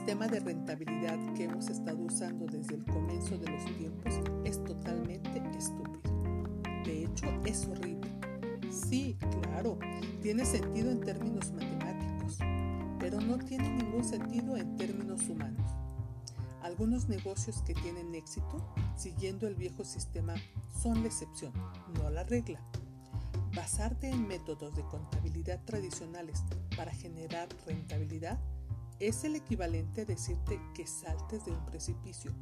Sistema 0.00 0.28
de 0.28 0.40
rentabilidad 0.40 1.18
que 1.34 1.44
hemos 1.44 1.68
estado 1.68 1.98
usando 1.98 2.46
desde 2.46 2.76
el 2.76 2.86
comienzo 2.86 3.36
de 3.36 3.50
los 3.50 3.62
tiempos 3.76 4.14
es 4.46 4.64
totalmente 4.64 5.42
estúpido. 5.58 6.00
De 6.86 7.04
hecho, 7.04 7.26
es 7.44 7.68
horrible. 7.68 8.10
Sí, 8.70 9.18
claro, 9.42 9.78
tiene 10.22 10.46
sentido 10.46 10.90
en 10.90 11.00
términos 11.00 11.52
matemáticos, 11.52 12.38
pero 12.98 13.20
no 13.20 13.36
tiene 13.36 13.68
ningún 13.68 14.02
sentido 14.02 14.56
en 14.56 14.74
términos 14.78 15.28
humanos. 15.28 15.70
Algunos 16.62 17.10
negocios 17.10 17.60
que 17.66 17.74
tienen 17.74 18.14
éxito 18.14 18.72
siguiendo 18.96 19.46
el 19.46 19.54
viejo 19.54 19.84
sistema 19.84 20.34
son 20.80 21.02
la 21.02 21.08
excepción, 21.08 21.52
no 21.98 22.08
la 22.08 22.24
regla. 22.24 22.62
Basarte 23.54 24.08
en 24.08 24.26
métodos 24.26 24.74
de 24.74 24.82
contabilidad 24.84 25.60
tradicionales 25.66 26.42
para 26.74 26.90
generar 26.90 27.50
rentabilidad 27.66 28.40
es 29.00 29.24
el 29.24 29.34
equivalente 29.34 30.02
a 30.02 30.04
decirte 30.04 30.60
que 30.74 30.86
saltes 30.86 31.46
de 31.46 31.52
un 31.52 31.64
precipicio 31.66 32.32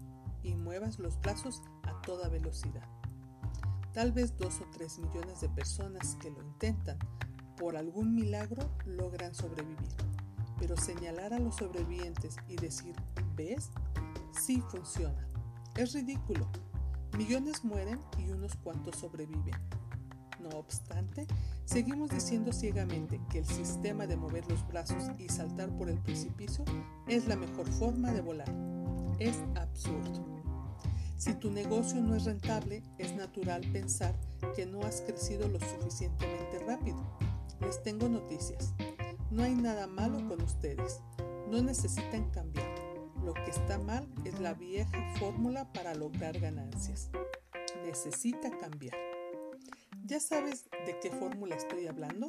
y 0.43 0.55
muevas 0.55 0.99
los 0.99 1.19
brazos 1.21 1.63
a 1.85 2.01
toda 2.03 2.29
velocidad. 2.29 2.87
Tal 3.95 4.13
vez 4.13 4.37
dos 4.37 4.61
o 4.61 4.67
tres 4.73 4.99
millones 4.99 5.41
de 5.41 5.49
personas 5.49 6.17
que 6.17 6.31
lo 6.31 6.43
intentan 6.43 6.99
por 7.57 7.77
algún 7.77 8.15
milagro 8.15 8.71
logran 8.85 9.35
sobrevivir, 9.35 9.89
pero 10.59 10.77
señalar 10.77 11.33
a 11.33 11.39
los 11.39 11.57
sobrevivientes 11.57 12.37
y 12.49 12.57
decir, 12.57 12.95
¿ves? 13.37 13.71
Sí 14.33 14.63
funciona. 14.69 15.27
Es 15.77 15.93
ridículo. 15.93 16.49
Millones 17.17 17.65
mueren 17.65 18.01
y 18.19 18.31
unos 18.31 18.55
cuantos 18.57 18.97
sobreviven. 18.97 19.55
No 20.41 20.51
obstante, 20.51 21.27
seguimos 21.65 22.11
diciendo 22.11 22.53
ciegamente 22.53 23.21
que 23.31 23.41
el 23.41 23.47
sistema 23.47 24.07
de 24.07 24.17
mover 24.17 24.49
los 24.49 24.67
brazos 24.69 25.11
y 25.19 25.29
saltar 25.29 25.69
por 25.77 25.89
el 25.89 25.99
precipicio 25.99 26.65
es 27.09 27.27
la 27.27 27.37
mejor 27.37 27.67
forma 27.67 28.13
de 28.13 28.21
volar. 28.21 28.53
Es 29.19 29.37
absurdo. 29.57 30.25
Si 31.17 31.35
tu 31.35 31.51
negocio 31.51 32.01
no 32.01 32.15
es 32.15 32.25
rentable, 32.25 32.85
es 32.99 33.17
natural 33.17 33.63
pensar 33.73 34.15
que 34.55 34.65
no 34.65 34.83
has 34.83 35.01
crecido 35.01 35.49
lo 35.49 35.59
suficientemente 35.59 36.61
rápido. 36.65 36.99
Les 37.61 37.83
tengo 37.83 38.09
noticias. 38.09 38.73
No 39.33 39.43
hay 39.43 39.57
nada 39.57 39.89
malo 39.89 40.27
con 40.29 40.41
ustedes. 40.41 41.01
No 41.51 41.61
necesitan 41.61 42.31
cambiar. 42.31 42.73
Lo 43.25 43.35
que 43.35 43.51
está 43.51 43.79
mal 43.79 44.09
es 44.25 44.39
la 44.39 44.55
vieja 44.55 45.15
fórmula 45.19 45.71
para 45.73 45.95
lograr 45.95 46.39
ganancias. 46.39 47.11
Necesita 47.85 48.57
cambiar. 48.57 49.08
¿Ya 50.09 50.21
sabes 50.21 50.65
de 50.87 50.99
qué 51.01 51.11
fórmula 51.11 51.55
estoy 51.55 51.87
hablando? 51.87 52.29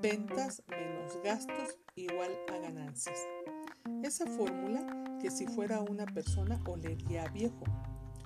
Ventas 0.00 0.62
menos 0.70 1.22
gastos 1.22 1.76
igual 1.96 2.30
a 2.50 2.56
ganancias. 2.60 3.18
Esa 4.02 4.24
fórmula 4.24 5.18
que 5.20 5.30
si 5.30 5.46
fuera 5.46 5.82
una 5.82 6.06
persona 6.06 6.58
olería 6.64 7.24
a 7.24 7.28
viejo, 7.28 7.62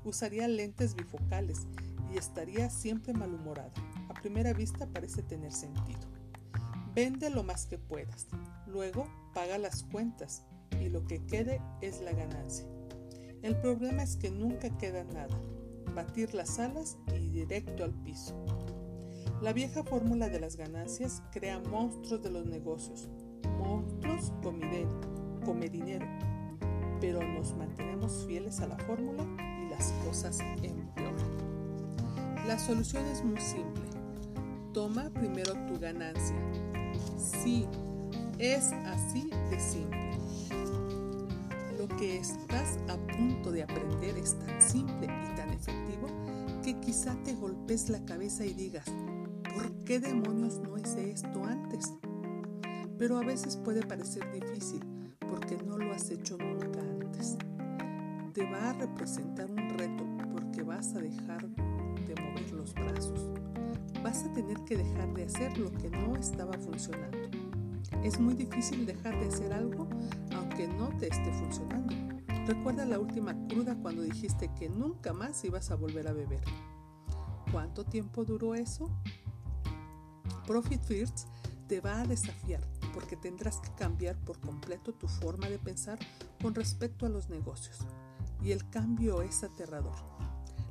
usaría 0.04 0.46
lentes 0.46 0.94
bifocales 0.94 1.66
y 2.14 2.18
estaría 2.18 2.70
siempre 2.70 3.12
malhumorada. 3.12 3.72
A 4.08 4.14
primera 4.14 4.52
vista 4.52 4.86
parece 4.86 5.24
tener 5.24 5.50
sentido. 5.50 6.08
Vende 6.94 7.30
lo 7.30 7.42
más 7.42 7.66
que 7.66 7.78
puedas, 7.78 8.28
luego 8.68 9.08
paga 9.34 9.58
las 9.58 9.82
cuentas 9.82 10.44
y 10.80 10.88
lo 10.88 11.04
que 11.04 11.18
quede 11.26 11.60
es 11.80 12.00
la 12.00 12.12
ganancia. 12.12 12.64
El 13.42 13.60
problema 13.60 14.04
es 14.04 14.16
que 14.16 14.30
nunca 14.30 14.70
queda 14.78 15.02
nada, 15.02 15.36
batir 15.94 16.34
las 16.34 16.58
alas 16.58 16.98
y 17.14 17.28
directo 17.30 17.84
al 17.84 17.92
piso. 18.02 18.34
La 19.40 19.52
vieja 19.52 19.82
fórmula 19.82 20.28
de 20.28 20.40
las 20.40 20.56
ganancias 20.56 21.22
crea 21.32 21.60
monstruos 21.60 22.22
de 22.22 22.30
los 22.30 22.46
negocios, 22.46 23.08
monstruos 23.58 24.32
come 25.44 25.68
dinero, 25.68 26.06
pero 27.00 27.20
nos 27.22 27.56
mantenemos 27.56 28.24
fieles 28.26 28.60
a 28.60 28.68
la 28.68 28.78
fórmula 28.78 29.24
y 29.64 29.70
las 29.70 29.92
cosas 30.04 30.38
empeoran. 30.62 31.16
La 32.46 32.58
solución 32.58 33.04
es 33.06 33.24
muy 33.24 33.40
simple. 33.40 33.82
Toma 34.72 35.10
primero 35.10 35.52
tu 35.66 35.78
ganancia. 35.78 36.36
Sí, 37.16 37.66
es 38.38 38.72
así 38.72 39.30
de 39.50 39.60
simple. 39.60 40.11
Que 41.98 42.18
estás 42.18 42.78
a 42.88 42.96
punto 43.16 43.52
de 43.52 43.62
aprender 43.62 44.18
es 44.18 44.36
tan 44.38 44.60
simple 44.60 45.06
y 45.06 45.36
tan 45.36 45.50
efectivo 45.50 46.08
que 46.64 46.78
quizá 46.80 47.14
te 47.22 47.34
golpes 47.34 47.88
la 47.90 48.04
cabeza 48.04 48.44
y 48.44 48.54
digas, 48.54 48.86
¿por 49.54 49.70
qué 49.84 50.00
demonios 50.00 50.58
no 50.58 50.76
hice 50.78 51.10
esto 51.12 51.44
antes? 51.44 51.92
Pero 52.98 53.18
a 53.18 53.24
veces 53.24 53.56
puede 53.56 53.82
parecer 53.86 54.24
difícil 54.32 54.80
porque 55.28 55.56
no 55.64 55.78
lo 55.78 55.92
has 55.92 56.10
hecho 56.10 56.36
nunca 56.38 56.80
antes. 56.80 57.36
te 58.32 58.44
va 58.50 58.70
a 58.70 58.72
representar 58.72 59.50
un 59.50 59.68
reto 59.78 60.04
porque 60.32 60.62
vas 60.62 60.94
a 60.94 61.00
dejar 61.00 61.46
de 61.48 62.14
mover 62.20 62.52
los 62.52 62.74
brazos. 62.74 63.30
Vas 64.02 64.24
a 64.24 64.32
tener 64.32 64.58
que 64.64 64.76
dejar 64.76 65.12
de 65.14 65.24
hacer 65.24 65.56
lo 65.58 65.72
que 65.72 65.90
no 65.90 66.16
estaba 66.16 66.54
funcionando. 66.54 67.18
Es 68.02 68.18
muy 68.18 68.34
difícil 68.34 68.86
dejar 68.86 69.18
de 69.20 69.28
hacer 69.28 69.52
algo 69.52 69.86
no 70.68 70.88
te 70.98 71.08
esté 71.08 71.32
funcionando. 71.32 71.94
Recuerda 72.46 72.84
la 72.84 72.98
última 72.98 73.36
cruda 73.48 73.76
cuando 73.80 74.02
dijiste 74.02 74.50
que 74.58 74.68
nunca 74.68 75.12
más 75.12 75.44
ibas 75.44 75.70
a 75.70 75.76
volver 75.76 76.08
a 76.08 76.12
beber. 76.12 76.42
¿Cuánto 77.52 77.84
tiempo 77.84 78.24
duró 78.24 78.54
eso? 78.54 78.90
Profit 80.46 80.82
First 80.82 81.28
te 81.68 81.80
va 81.80 82.00
a 82.00 82.06
desafiar 82.06 82.60
porque 82.92 83.16
tendrás 83.16 83.60
que 83.60 83.70
cambiar 83.74 84.16
por 84.16 84.40
completo 84.40 84.92
tu 84.92 85.08
forma 85.08 85.48
de 85.48 85.58
pensar 85.58 85.98
con 86.40 86.54
respecto 86.54 87.06
a 87.06 87.08
los 87.08 87.28
negocios. 87.30 87.78
Y 88.42 88.52
el 88.52 88.68
cambio 88.70 89.22
es 89.22 89.44
aterrador. 89.44 89.96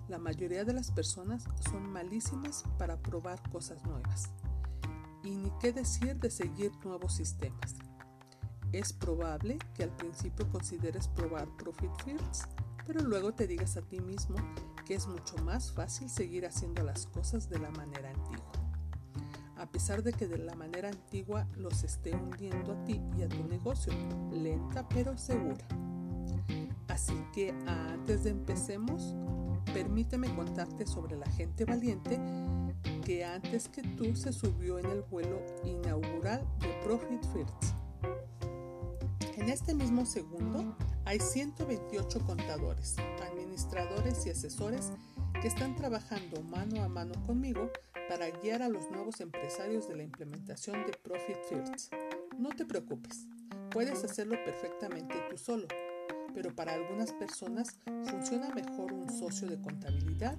La 0.09 0.19
mayoría 0.19 0.65
de 0.65 0.73
las 0.73 0.91
personas 0.91 1.45
son 1.69 1.89
malísimas 1.89 2.65
para 2.77 2.97
probar 2.97 3.41
cosas 3.49 3.83
nuevas. 3.85 4.29
Y 5.23 5.35
ni 5.35 5.51
qué 5.61 5.71
decir 5.71 6.19
de 6.19 6.29
seguir 6.29 6.71
nuevos 6.83 7.15
sistemas. 7.15 7.75
Es 8.71 8.93
probable 8.93 9.59
que 9.73 9.83
al 9.83 9.95
principio 9.97 10.49
consideres 10.49 11.09
probar 11.09 11.45
Profit 11.57 11.91
First, 12.05 12.45
pero 12.87 13.01
luego 13.01 13.33
te 13.33 13.45
digas 13.45 13.75
a 13.75 13.81
ti 13.81 13.99
mismo 13.99 14.37
que 14.85 14.95
es 14.95 15.07
mucho 15.07 15.37
más 15.39 15.73
fácil 15.73 16.09
seguir 16.09 16.45
haciendo 16.45 16.81
las 16.83 17.05
cosas 17.07 17.49
de 17.49 17.59
la 17.59 17.69
manera 17.71 18.09
antigua. 18.09 18.51
A 19.57 19.65
pesar 19.69 20.03
de 20.03 20.13
que 20.13 20.25
de 20.25 20.37
la 20.37 20.55
manera 20.55 20.87
antigua 20.87 21.47
los 21.57 21.83
esté 21.83 22.15
hundiendo 22.15 22.71
a 22.71 22.85
ti 22.85 23.01
y 23.17 23.23
a 23.23 23.29
tu 23.29 23.43
negocio, 23.43 23.91
lenta 24.31 24.87
pero 24.87 25.17
segura. 25.17 25.65
Así 26.87 27.25
que 27.33 27.53
antes 27.67 28.23
de 28.23 28.29
empecemos, 28.29 29.15
permíteme 29.73 30.33
contarte 30.33 30.87
sobre 30.87 31.17
la 31.17 31.29
gente 31.31 31.65
valiente 31.65 32.19
que 33.03 33.25
antes 33.25 33.67
que 33.67 33.83
tú 33.83 34.15
se 34.15 34.31
subió 34.31 34.79
en 34.79 34.85
el 34.85 35.01
vuelo 35.03 35.41
inaugural 35.65 36.47
de 36.59 36.73
Profit 36.83 37.23
First. 37.33 37.80
En 39.37 39.49
este 39.49 39.73
mismo 39.73 40.05
segundo 40.05 40.75
hay 41.05 41.19
128 41.19 42.19
contadores, 42.25 42.97
administradores 43.23 44.25
y 44.25 44.29
asesores 44.29 44.91
que 45.41 45.47
están 45.47 45.75
trabajando 45.75 46.43
mano 46.43 46.83
a 46.83 46.89
mano 46.89 47.13
conmigo 47.25 47.71
para 48.09 48.29
guiar 48.29 48.61
a 48.61 48.67
los 48.67 48.91
nuevos 48.91 49.21
empresarios 49.21 49.87
de 49.87 49.95
la 49.95 50.03
implementación 50.03 50.85
de 50.85 50.91
Profit 51.01 51.37
First. 51.47 51.93
No 52.37 52.49
te 52.49 52.65
preocupes, 52.65 53.25
puedes 53.71 54.03
hacerlo 54.03 54.35
perfectamente 54.43 55.15
tú 55.29 55.37
solo, 55.37 55.67
pero 56.33 56.53
para 56.53 56.73
algunas 56.73 57.13
personas 57.13 57.79
funciona 58.03 58.53
mejor 58.53 58.91
un 58.91 59.09
socio 59.09 59.47
de 59.47 59.61
contabilidad 59.61 60.37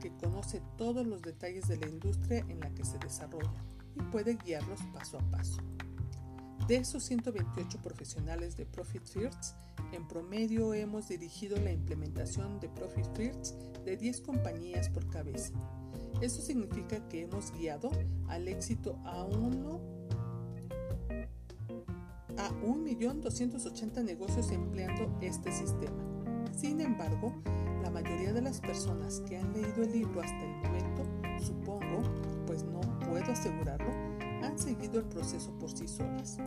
que 0.00 0.12
conoce 0.12 0.60
todos 0.76 1.06
los 1.06 1.22
detalles 1.22 1.66
de 1.66 1.78
la 1.78 1.88
industria 1.88 2.44
en 2.48 2.60
la 2.60 2.68
que 2.74 2.84
se 2.84 2.98
desarrolla 2.98 3.64
y 3.96 4.02
puede 4.12 4.34
guiarlos 4.34 4.80
paso 4.92 5.18
a 5.18 5.30
paso. 5.30 5.62
De 6.66 6.76
esos 6.76 7.02
128 7.04 7.78
profesionales 7.80 8.56
de 8.56 8.66
Profit 8.66 9.04
First, 9.04 9.54
en 9.92 10.06
promedio 10.06 10.74
hemos 10.74 11.08
dirigido 11.08 11.58
la 11.58 11.72
implementación 11.72 12.60
de 12.60 12.68
Profit 12.68 13.06
First 13.14 13.54
de 13.84 13.96
10 13.96 14.20
compañías 14.20 14.90
por 14.90 15.08
cabeza. 15.08 15.52
Eso 16.20 16.42
significa 16.42 17.08
que 17.08 17.22
hemos 17.22 17.52
guiado 17.52 17.90
al 18.28 18.48
éxito 18.48 18.98
a 19.04 19.24
uno 19.24 19.80
a 22.36 22.50
1.280.000 22.62 24.04
negocios 24.04 24.50
empleando 24.50 25.18
este 25.20 25.50
sistema. 25.50 25.96
Sin 26.52 26.80
embargo, 26.80 27.34
la 27.82 27.90
mayoría 27.90 28.32
de 28.32 28.42
las 28.42 28.60
personas 28.60 29.20
que 29.28 29.38
han 29.38 29.52
leído 29.52 29.82
el 29.82 29.92
libro 29.92 30.20
hasta 30.20 30.44
el 30.44 30.56
momento, 30.56 31.04
supongo, 31.40 32.02
pues 32.46 32.64
no 32.64 32.80
puedo 33.00 33.32
asegurarlo, 33.32 34.07
han 34.58 34.64
seguido 34.64 34.98
el 34.98 35.04
proceso 35.06 35.50
por 35.58 35.70
sí 35.70 35.86
solas. 35.86 36.38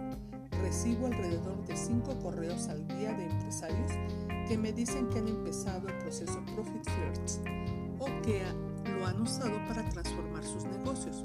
Recibo 0.62 1.08
alrededor 1.08 1.66
de 1.66 1.78
5 1.78 2.20
correos 2.20 2.68
al 2.68 2.86
día 2.88 3.14
de 3.14 3.26
empresarios 3.26 3.92
que 4.48 4.58
me 4.58 4.74
dicen 4.74 5.08
que 5.10 5.20
han 5.20 5.28
empezado 5.28 5.88
el 5.88 5.98
proceso 6.00 6.44
Profit 6.54 6.84
First 6.90 7.48
o 8.00 8.06
que 8.22 8.44
lo 8.92 9.06
han 9.06 9.22
usado 9.22 9.56
para 9.68 9.88
transformar 9.90 10.44
sus 10.44 10.66
negocios. 10.66 11.24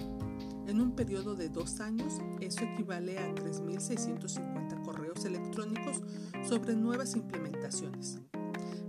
En 0.67 0.81
un 0.81 0.93
periodo 0.93 1.35
de 1.35 1.49
dos 1.49 1.81
años, 1.81 2.21
eso 2.41 2.65
equivale 2.65 3.19
a 3.19 3.35
3.650 3.35 4.83
correos 4.85 5.25
electrónicos 5.25 6.03
sobre 6.49 6.77
nuevas 6.77 7.15
implementaciones. 7.17 8.21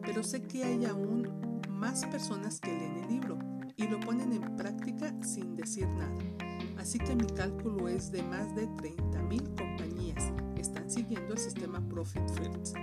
Pero 0.02 0.24
sé 0.24 0.44
que 0.44 0.64
hay 0.64 0.86
aún 0.86 1.30
más 1.70 2.06
personas 2.06 2.60
que 2.60 2.72
leen 2.72 2.98
el 2.98 3.08
libro 3.08 3.40
y 3.76 3.88
lo 3.88 4.00
ponen 4.00 4.34
en 4.34 4.56
práctica 4.56 5.14
sin 5.24 5.56
decir 5.56 5.88
nada 5.90 6.57
Así 6.80 7.00
que 7.00 7.16
mi 7.16 7.28
cálculo 7.28 7.88
es 7.88 8.12
de 8.12 8.24
más 8.24 8.56
de 8.56 8.68
30.000 8.68 9.56
compañías 9.56 10.32
que 10.56 10.62
están 10.62 10.90
siguiendo 10.90 11.34
el 11.34 11.40
sistema 11.40 11.82
Profit 11.90 12.28
First. 12.30 12.76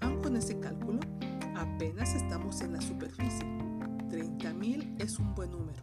Aun 0.00 0.22
con 0.22 0.36
ese 0.36 0.58
cálculo, 0.58 1.00
apenas 1.54 2.14
estamos 2.14 2.60
en 2.62 2.72
la 2.72 2.80
superficie. 2.80 3.44
30.000 4.10 5.00
es 5.02 5.18
un 5.18 5.34
buen 5.34 5.50
número, 5.50 5.82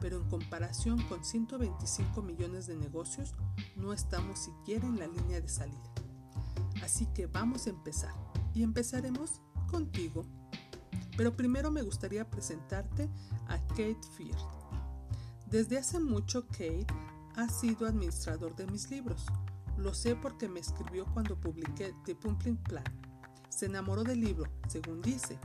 pero 0.00 0.18
en 0.18 0.28
comparación 0.28 1.00
con 1.08 1.24
125 1.24 2.22
millones 2.22 2.66
de 2.66 2.76
negocios, 2.76 3.34
no 3.76 3.92
estamos 3.92 4.38
siquiera 4.38 4.86
en 4.86 4.98
la 4.98 5.06
línea 5.06 5.40
de 5.40 5.48
salida. 5.48 5.94
Así 6.82 7.06
que 7.14 7.26
vamos 7.26 7.66
a 7.66 7.70
empezar 7.70 8.14
y 8.54 8.62
empezaremos 8.62 9.40
contigo. 9.70 10.24
Pero 11.16 11.34
primero 11.34 11.70
me 11.70 11.82
gustaría 11.82 12.28
presentarte 12.28 13.08
a 13.48 13.58
Kate 13.68 13.96
Fear. 14.16 14.55
Desde 15.56 15.78
hace 15.78 16.00
mucho 16.00 16.46
Kate 16.48 16.86
ha 17.34 17.48
sido 17.48 17.86
administrador 17.86 18.54
de 18.56 18.66
mis 18.66 18.90
libros. 18.90 19.24
Lo 19.78 19.94
sé 19.94 20.14
porque 20.14 20.50
me 20.50 20.60
escribió 20.60 21.06
cuando 21.14 21.40
publiqué 21.40 21.94
The 22.04 22.14
Pumping 22.14 22.58
Plan. 22.58 22.84
Se 23.48 23.64
enamoró 23.64 24.04
del 24.04 24.20
libro, 24.20 24.50
según 24.68 25.00
dice, 25.00 25.38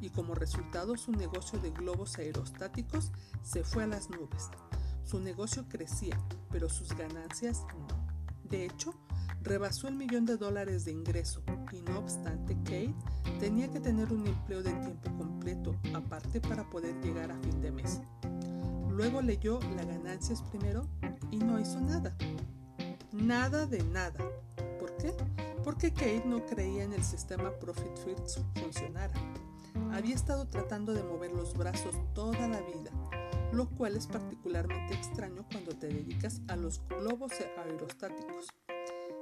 y 0.00 0.08
como 0.08 0.34
resultado 0.34 0.96
su 0.96 1.12
negocio 1.12 1.58
de 1.58 1.70
globos 1.70 2.16
aerostáticos 2.16 3.12
se 3.42 3.62
fue 3.62 3.82
a 3.82 3.88
las 3.88 4.08
nubes. 4.08 4.48
Su 5.04 5.20
negocio 5.20 5.66
crecía, 5.68 6.18
pero 6.50 6.70
sus 6.70 6.96
ganancias 6.96 7.66
no. 7.78 7.88
De 8.48 8.64
hecho, 8.64 8.94
rebasó 9.42 9.86
el 9.86 9.96
millón 9.96 10.24
de 10.24 10.38
dólares 10.38 10.86
de 10.86 10.92
ingreso 10.92 11.42
y 11.72 11.82
no 11.82 11.98
obstante 11.98 12.54
Kate 12.64 12.94
tenía 13.38 13.70
que 13.70 13.80
tener 13.80 14.14
un 14.14 14.26
empleo 14.26 14.62
de 14.62 14.72
tiempo 14.72 15.14
completo 15.18 15.78
aparte 15.92 16.40
para 16.40 16.70
poder 16.70 16.98
llegar 17.02 17.30
a 17.30 17.38
fin 17.40 17.60
de 17.60 17.70
mes. 17.70 18.00
Luego 18.98 19.22
leyó 19.22 19.60
La 19.76 19.84
ganancias 19.84 20.42
primero 20.42 20.88
y 21.30 21.36
no 21.36 21.60
hizo 21.60 21.80
nada. 21.80 22.16
Nada 23.12 23.64
de 23.64 23.80
nada. 23.84 24.18
¿Por 24.80 24.96
qué? 24.96 25.14
Porque 25.62 25.92
Kate 25.92 26.24
no 26.26 26.44
creía 26.44 26.82
en 26.82 26.92
el 26.92 27.04
sistema 27.04 27.52
Profit 27.60 27.96
First 27.98 28.40
funcionara. 28.60 29.14
Había 29.92 30.16
estado 30.16 30.48
tratando 30.48 30.94
de 30.94 31.04
mover 31.04 31.30
los 31.30 31.56
brazos 31.56 31.94
toda 32.12 32.48
la 32.48 32.60
vida, 32.62 32.90
lo 33.52 33.70
cual 33.70 33.94
es 33.94 34.08
particularmente 34.08 34.94
extraño 34.94 35.46
cuando 35.52 35.76
te 35.78 35.86
dedicas 35.86 36.40
a 36.48 36.56
los 36.56 36.84
globos 36.88 37.30
aerostáticos. 37.56 38.48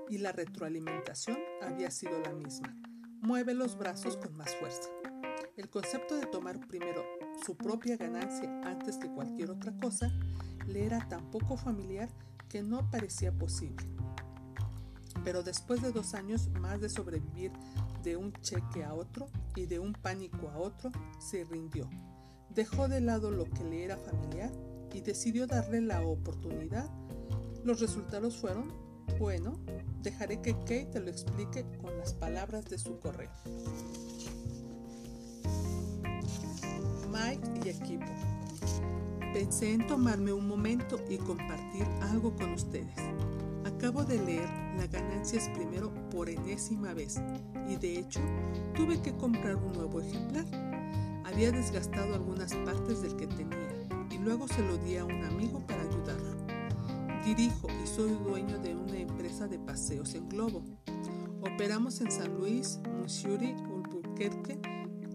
Y 0.08 0.16
la 0.16 0.32
retroalimentación 0.32 1.36
había 1.60 1.90
sido 1.90 2.18
la 2.20 2.32
misma. 2.32 2.74
Mueve 3.20 3.52
los 3.52 3.76
brazos 3.76 4.16
con 4.16 4.34
más 4.38 4.54
fuerza. 4.54 4.88
El 5.56 5.70
concepto 5.70 6.16
de 6.16 6.26
tomar 6.26 6.60
primero 6.68 7.02
su 7.46 7.56
propia 7.56 7.96
ganancia 7.96 8.60
antes 8.64 8.98
que 8.98 9.08
cualquier 9.08 9.50
otra 9.50 9.72
cosa 9.80 10.12
le 10.66 10.84
era 10.84 11.08
tan 11.08 11.30
poco 11.30 11.56
familiar 11.56 12.10
que 12.50 12.62
no 12.62 12.90
parecía 12.90 13.32
posible. 13.32 13.86
Pero 15.24 15.42
después 15.42 15.80
de 15.80 15.92
dos 15.92 16.12
años 16.12 16.50
más 16.60 16.82
de 16.82 16.90
sobrevivir 16.90 17.52
de 18.02 18.18
un 18.18 18.34
cheque 18.42 18.84
a 18.84 18.92
otro 18.92 19.30
y 19.54 19.64
de 19.64 19.78
un 19.78 19.94
pánico 19.94 20.50
a 20.50 20.58
otro, 20.58 20.92
se 21.18 21.44
rindió. 21.44 21.88
Dejó 22.50 22.86
de 22.86 23.00
lado 23.00 23.30
lo 23.30 23.44
que 23.44 23.64
le 23.64 23.82
era 23.82 23.96
familiar 23.96 24.52
y 24.92 25.00
decidió 25.00 25.46
darle 25.46 25.80
la 25.80 26.02
oportunidad. 26.02 26.90
Los 27.64 27.80
resultados 27.80 28.36
fueron, 28.36 28.70
bueno, 29.18 29.58
dejaré 30.02 30.42
que 30.42 30.52
Kate 30.52 30.90
te 30.92 31.00
lo 31.00 31.08
explique 31.08 31.64
con 31.80 31.96
las 31.96 32.12
palabras 32.12 32.66
de 32.66 32.78
su 32.78 33.00
correo. 33.00 33.32
Y 37.34 37.68
equipo. 37.68 38.06
Pensé 39.32 39.72
en 39.72 39.84
tomarme 39.88 40.32
un 40.32 40.46
momento 40.46 41.00
y 41.10 41.16
compartir 41.18 41.84
algo 42.02 42.34
con 42.36 42.52
ustedes. 42.52 42.94
Acabo 43.64 44.04
de 44.04 44.22
leer 44.22 44.48
La 44.78 44.86
ganancias 44.86 45.48
primero 45.48 45.92
por 46.10 46.28
enésima 46.28 46.94
vez 46.94 47.20
y 47.68 47.76
de 47.76 47.98
hecho 47.98 48.20
tuve 48.76 49.02
que 49.02 49.16
comprar 49.16 49.56
un 49.56 49.72
nuevo 49.72 50.00
ejemplar. 50.00 50.44
Había 51.24 51.50
desgastado 51.50 52.14
algunas 52.14 52.54
partes 52.54 53.02
del 53.02 53.16
que 53.16 53.26
tenía 53.26 53.88
y 54.10 54.18
luego 54.18 54.46
se 54.46 54.62
lo 54.62 54.76
di 54.78 54.96
a 54.96 55.04
un 55.04 55.24
amigo 55.24 55.66
para 55.66 55.82
ayudarlo. 55.82 56.36
Dirijo 57.24 57.66
y 57.82 57.86
soy 57.88 58.10
dueño 58.24 58.58
de 58.58 58.76
una 58.76 58.98
empresa 58.98 59.48
de 59.48 59.58
paseos 59.58 60.14
en 60.14 60.28
globo. 60.28 60.62
Operamos 61.40 62.00
en 62.00 62.12
San 62.12 62.34
Luis, 62.34 62.78
Missouri, 63.02 63.56
Albuquerque, 64.16 64.60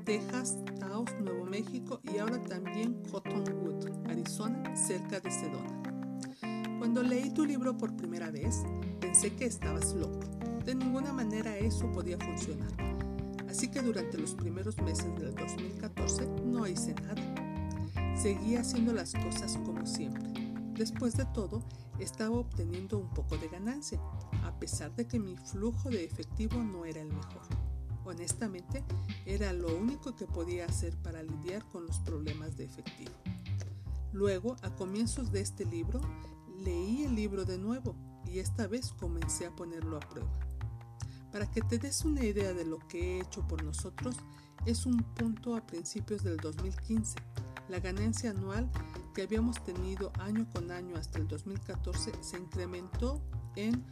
Texas, 0.03 0.57
Taos, 0.79 1.09
Nuevo 1.19 1.45
México 1.45 2.01
y 2.03 2.17
ahora 2.17 2.41
también 2.41 3.01
Cottonwood, 3.11 4.09
Arizona, 4.09 4.75
cerca 4.75 5.19
de 5.19 5.31
Sedona. 5.31 5.81
Cuando 6.79 7.03
leí 7.03 7.29
tu 7.29 7.45
libro 7.45 7.77
por 7.77 7.95
primera 7.95 8.31
vez, 8.31 8.63
pensé 8.99 9.35
que 9.35 9.45
estabas 9.45 9.93
loco. 9.93 10.19
De 10.65 10.73
ninguna 10.73 11.13
manera 11.13 11.55
eso 11.57 11.91
podía 11.91 12.17
funcionar. 12.17 12.71
Así 13.47 13.69
que 13.69 13.81
durante 13.81 14.17
los 14.17 14.33
primeros 14.33 14.77
meses 14.81 15.13
del 15.19 15.35
2014 15.35 16.27
no 16.45 16.65
hice 16.65 16.93
nada. 16.95 18.15
Seguí 18.15 18.55
haciendo 18.55 18.93
las 18.93 19.13
cosas 19.13 19.57
como 19.65 19.85
siempre. 19.85 20.31
Después 20.73 21.15
de 21.15 21.25
todo, 21.25 21.61
estaba 21.99 22.37
obteniendo 22.37 22.97
un 22.97 23.09
poco 23.13 23.37
de 23.37 23.49
ganancia, 23.49 23.99
a 24.43 24.57
pesar 24.59 24.95
de 24.95 25.05
que 25.05 25.19
mi 25.19 25.37
flujo 25.37 25.89
de 25.89 26.03
efectivo 26.03 26.63
no 26.63 26.85
era 26.85 27.01
el 27.01 27.09
mejor. 27.09 27.60
Honestamente, 28.05 28.83
era 29.25 29.53
lo 29.53 29.75
único 29.75 30.15
que 30.15 30.25
podía 30.25 30.65
hacer 30.65 30.95
para 30.97 31.23
lidiar 31.23 31.63
con 31.69 31.85
los 31.85 31.99
problemas 31.99 32.57
de 32.57 32.65
efectivo. 32.65 33.11
Luego, 34.13 34.55
a 34.61 34.75
comienzos 34.75 35.31
de 35.31 35.41
este 35.41 35.65
libro, 35.65 36.01
leí 36.57 37.03
el 37.03 37.15
libro 37.15 37.45
de 37.45 37.57
nuevo 37.57 37.95
y 38.25 38.39
esta 38.39 38.67
vez 38.67 38.91
comencé 38.93 39.45
a 39.45 39.55
ponerlo 39.55 39.97
a 39.97 40.01
prueba. 40.01 40.31
Para 41.31 41.49
que 41.49 41.61
te 41.61 41.77
des 41.77 42.03
una 42.03 42.23
idea 42.25 42.53
de 42.53 42.65
lo 42.65 42.79
que 42.87 43.17
he 43.17 43.21
hecho 43.21 43.47
por 43.47 43.63
nosotros, 43.63 44.15
es 44.65 44.85
un 44.85 45.01
punto 45.15 45.55
a 45.55 45.65
principios 45.65 46.23
del 46.23 46.37
2015. 46.37 47.15
La 47.69 47.79
ganancia 47.79 48.31
anual 48.31 48.69
que 49.13 49.21
habíamos 49.21 49.63
tenido 49.63 50.11
año 50.19 50.45
con 50.53 50.71
año 50.71 50.95
hasta 50.97 51.19
el 51.19 51.27
2014 51.27 52.11
se 52.21 52.37
incrementó 52.37 53.21
en 53.55 53.83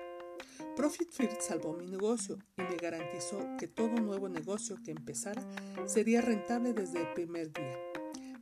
Profit 0.81 1.13
First 1.13 1.43
salvó 1.43 1.75
mi 1.75 1.85
negocio 1.85 2.39
y 2.57 2.63
me 2.63 2.77
garantizó 2.81 3.37
que 3.59 3.69
todo 3.69 4.01
nuevo 4.01 4.31
negocio 4.31 4.79
que 4.83 4.93
empezara 4.93 5.47
sería 5.85 6.23
rentable 6.23 6.73
desde 6.73 7.03
el 7.03 7.13
primer 7.13 7.53
día. 7.53 7.77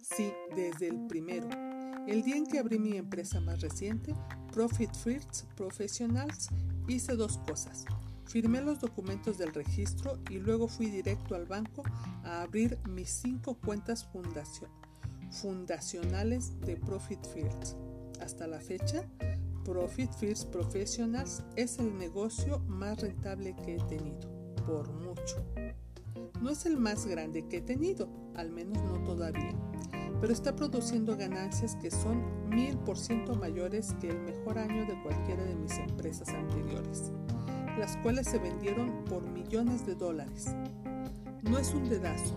Sí, 0.01 0.33
desde 0.55 0.87
el 0.87 1.09
primero. 1.09 1.49
El 2.07 2.23
día 2.23 2.37
en 2.37 2.47
que 2.47 2.61
abrí 2.61 2.79
mi 2.79 2.97
empresa 2.97 3.41
más 3.41 3.61
reciente, 3.61 4.15
Profit 4.53 4.95
First 4.95 5.47
Professionals, 5.57 6.51
hice 6.87 7.17
dos 7.17 7.39
cosas. 7.39 7.85
Firmé 8.25 8.61
los 8.61 8.79
documentos 8.79 9.37
del 9.37 9.53
registro 9.53 10.21
y 10.31 10.39
luego 10.39 10.69
fui 10.69 10.91
directo 10.91 11.35
al 11.35 11.47
banco 11.47 11.83
a 12.23 12.43
abrir 12.43 12.79
mis 12.89 13.11
cinco 13.11 13.59
cuentas 13.59 14.07
fundacionales 15.33 16.61
de 16.61 16.77
Profit 16.77 17.27
First. 17.35 17.77
Hasta 18.21 18.47
la 18.47 18.61
fecha, 18.61 19.11
Profit 19.69 20.11
First 20.15 20.49
Professionals 20.51 21.43
es 21.55 21.79
el 21.79 21.99
negocio 21.99 22.61
más 22.61 23.03
rentable 23.03 23.55
que 23.55 23.75
he 23.75 23.81
tenido, 23.81 24.55
por 24.67 24.91
mucho. 24.91 25.45
No 26.41 26.49
es 26.49 26.65
el 26.65 26.79
más 26.79 27.05
grande 27.05 27.47
que 27.47 27.59
he 27.59 27.61
tenido, 27.61 28.09
al 28.35 28.51
menos 28.51 28.83
no 28.83 29.05
todavía, 29.05 29.55
pero 30.23 30.33
está 30.33 30.57
produciendo 30.57 31.19
ganancias 31.19 31.77
que 31.77 31.91
son 31.91 32.49
mil 32.49 32.79
por 32.79 32.97
ciento 32.97 33.35
mayores 33.35 33.95
que 34.01 34.09
el 34.09 34.19
mejor 34.21 34.59
año 34.59 34.87
de 34.87 35.03
cualquiera 35.03 35.45
de 35.45 35.55
mis 35.55 35.77
empresas 35.77 36.31
anteriores 36.31 37.13
las 37.79 37.97
cuales 37.99 38.27
se 38.27 38.39
vendieron 38.39 39.05
por 39.05 39.23
millones 39.23 39.87
de 39.87 39.95
dólares. 39.95 40.47
No 41.43 41.59
es 41.59 41.73
un 41.75 41.89
dedazo, 41.89 42.35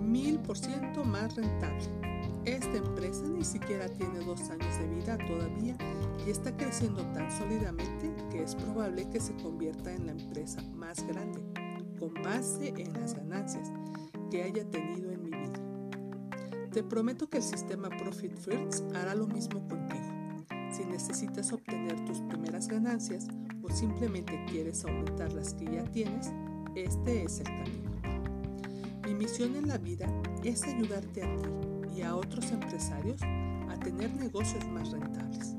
mil 0.00 0.40
por 0.40 0.58
ciento 0.58 1.04
más 1.04 1.36
rentable. 1.36 1.97
Esta 2.48 2.78
empresa 2.78 3.24
ni 3.26 3.44
siquiera 3.44 3.90
tiene 3.90 4.20
dos 4.20 4.40
años 4.48 4.78
de 4.78 4.88
vida 4.88 5.18
todavía 5.18 5.76
y 6.26 6.30
está 6.30 6.56
creciendo 6.56 7.02
tan 7.12 7.30
sólidamente 7.30 8.10
que 8.30 8.42
es 8.42 8.54
probable 8.54 9.06
que 9.10 9.20
se 9.20 9.34
convierta 9.34 9.92
en 9.92 10.06
la 10.06 10.12
empresa 10.12 10.62
más 10.74 11.06
grande, 11.06 11.42
con 12.00 12.14
base 12.22 12.72
en 12.74 12.90
las 12.94 13.14
ganancias 13.14 13.70
que 14.30 14.44
haya 14.44 14.64
tenido 14.70 15.10
en 15.12 15.24
mi 15.24 15.30
vida. 15.30 16.70
Te 16.72 16.82
prometo 16.82 17.28
que 17.28 17.36
el 17.36 17.42
sistema 17.42 17.90
Profit 17.90 18.34
First 18.38 18.96
hará 18.96 19.14
lo 19.14 19.26
mismo 19.26 19.68
contigo. 19.68 20.46
Si 20.72 20.86
necesitas 20.86 21.52
obtener 21.52 22.02
tus 22.06 22.22
primeras 22.22 22.66
ganancias, 22.66 23.26
simplemente 23.74 24.42
quieres 24.48 24.86
aumentar 24.86 25.34
las 25.34 25.52
que 25.52 25.66
ya 25.66 25.84
tienes, 25.84 26.32
este 26.74 27.24
es 27.24 27.40
el 27.40 27.44
camino. 27.44 27.90
Mi 29.04 29.14
misión 29.14 29.54
en 29.54 29.68
la 29.68 29.76
vida 29.76 30.10
es 30.42 30.62
ayudarte 30.62 31.22
a 31.22 31.36
ti 31.36 31.77
y 31.98 32.02
a 32.02 32.14
otros 32.14 32.52
empresarios 32.52 33.20
a 33.22 33.76
tener 33.80 34.14
negocios 34.14 34.64
más 34.68 34.92
rentables. 34.92 35.56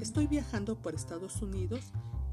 Estoy 0.00 0.28
viajando 0.28 0.80
por 0.80 0.94
Estados 0.94 1.42
Unidos 1.42 1.80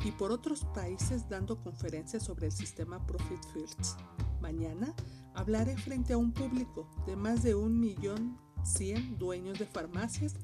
y 0.05 0.11
por 0.11 0.31
otros 0.31 0.63
países 0.75 1.27
dando 1.27 1.59
conferencias 1.63 2.23
sobre 2.23 2.47
el 2.47 2.51
sistema 2.51 3.03
Profit 3.07 3.43
First. 3.51 3.99
Mañana 4.41 4.93
hablaré 5.33 5.75
frente 5.75 6.13
a 6.13 6.17
un 6.17 6.31
público 6.31 6.87
de 7.07 7.15
más 7.15 7.41
de 7.41 7.55
un 7.55 7.79
millón 7.79 8.37
cien 8.63 9.17
dueños 9.17 9.57
de 9.57 9.65
farmacias 9.65 10.35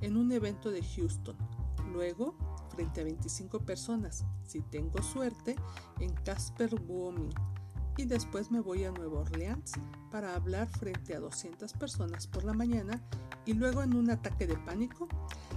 en 0.00 0.16
un 0.16 0.32
evento 0.32 0.70
de 0.70 0.82
Houston. 0.82 1.36
Luego 1.92 2.34
frente 2.70 3.02
a 3.02 3.04
25 3.04 3.60
personas, 3.60 4.24
si 4.46 4.62
tengo 4.62 5.02
suerte, 5.02 5.54
en 6.00 6.14
Casper 6.24 6.80
Booming. 6.80 7.34
Y 7.98 8.04
después 8.04 8.52
me 8.52 8.60
voy 8.60 8.84
a 8.84 8.92
Nueva 8.92 9.22
Orleans 9.22 9.72
para 10.12 10.36
hablar 10.36 10.68
frente 10.68 11.16
a 11.16 11.20
200 11.20 11.72
personas 11.72 12.28
por 12.28 12.44
la 12.44 12.52
mañana 12.52 13.02
y 13.44 13.54
luego 13.54 13.82
en 13.82 13.96
un 13.96 14.08
ataque 14.08 14.46
de 14.46 14.56
pánico 14.56 15.08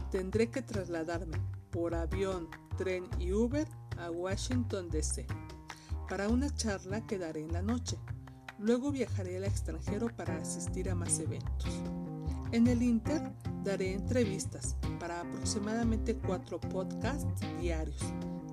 tendré 0.10 0.50
que 0.50 0.64
trasladarme 0.64 1.38
por 1.70 1.94
avión, 1.94 2.50
tren 2.80 3.06
y 3.20 3.32
Uber 3.32 3.68
a 4.00 4.10
Washington 4.10 4.90
DC. 4.90 5.28
Para 6.10 6.30
una 6.30 6.50
charla 6.56 7.06
quedaré 7.06 7.42
en 7.42 7.54
la 7.54 7.62
noche. 7.62 8.00
Luego 8.58 8.92
viajaré 8.92 9.38
al 9.38 9.44
extranjero 9.44 10.08
para 10.08 10.38
asistir 10.38 10.90
a 10.90 10.96
más 10.96 11.20
eventos. 11.20 11.70
En 12.52 12.66
el 12.66 12.82
Inter 12.82 13.22
daré 13.64 13.94
entrevistas 13.94 14.76
para 15.00 15.22
aproximadamente 15.22 16.16
cuatro 16.16 16.60
podcasts 16.60 17.42
diarios. 17.60 18.02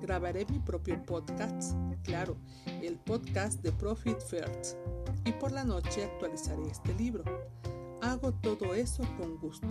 Grabaré 0.01 0.45
mi 0.45 0.59
propio 0.59 1.03
podcast, 1.05 1.75
claro, 2.03 2.37
el 2.81 2.97
podcast 2.97 3.61
de 3.61 3.71
Profit 3.71 4.19
First, 4.21 4.77
y 5.25 5.31
por 5.33 5.51
la 5.51 5.63
noche 5.63 6.05
actualizaré 6.05 6.63
este 6.67 6.93
libro. 6.93 7.23
Hago 8.01 8.31
todo 8.31 8.73
eso 8.73 9.03
con 9.17 9.37
gusto. 9.37 9.67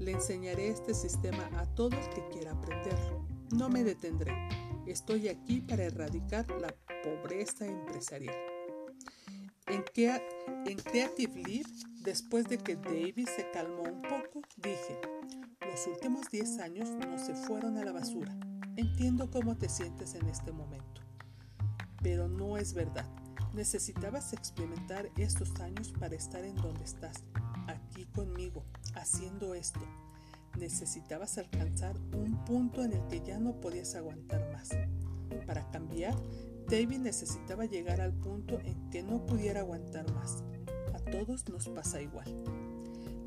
Le 0.00 0.12
enseñaré 0.12 0.68
este 0.68 0.92
sistema 0.92 1.48
a 1.56 1.66
todo 1.74 1.96
el 1.96 2.08
que 2.10 2.26
quiera 2.28 2.52
aprenderlo. 2.52 3.24
No 3.52 3.68
me 3.68 3.84
detendré. 3.84 4.34
Estoy 4.86 5.28
aquí 5.28 5.60
para 5.60 5.84
erradicar 5.84 6.46
la 6.60 6.74
pobreza 7.04 7.66
empresarial. 7.66 8.49
En, 9.70 9.82
Creative 10.76 11.42
Lead 11.42 11.66
Después 12.02 12.48
de 12.48 12.56
que 12.56 12.76
David 12.76 13.28
se 13.28 13.50
calmó 13.50 13.82
un 13.82 14.00
poco, 14.00 14.40
dije, 14.56 14.98
los 15.60 15.86
últimos 15.86 16.30
10 16.30 16.58
años 16.60 16.88
no 16.88 17.18
se 17.18 17.34
fueron 17.34 17.76
a 17.76 17.84
la 17.84 17.92
basura. 17.92 18.34
Entiendo 18.76 19.30
cómo 19.30 19.58
te 19.58 19.68
sientes 19.68 20.14
en 20.14 20.26
este 20.26 20.50
momento. 20.50 21.02
Pero 22.02 22.26
no 22.26 22.56
es 22.56 22.72
verdad. 22.72 23.04
Necesitabas 23.52 24.32
experimentar 24.32 25.10
estos 25.18 25.60
años 25.60 25.92
para 25.92 26.14
estar 26.14 26.42
en 26.42 26.56
donde 26.56 26.84
estás, 26.84 27.22
aquí 27.66 28.06
conmigo, 28.06 28.64
haciendo 28.94 29.52
esto. 29.52 29.80
Necesitabas 30.58 31.36
alcanzar 31.36 31.98
un 32.14 32.42
punto 32.46 32.82
en 32.82 32.94
el 32.94 33.06
que 33.08 33.20
ya 33.20 33.38
no 33.38 33.60
podías 33.60 33.94
aguantar 33.94 34.50
más. 34.54 34.70
Para 35.46 35.70
cambiar, 35.70 36.16
David 36.70 36.98
necesitaba 36.98 37.64
llegar 37.64 38.00
al 38.00 38.12
punto 38.12 38.60
en 38.60 38.90
que 38.90 39.02
no 39.02 39.26
pudiera 39.26 39.60
aguantar 39.60 40.10
más 40.12 40.44
todos 41.10 41.48
nos 41.48 41.68
pasa 41.68 42.00
igual. 42.00 42.26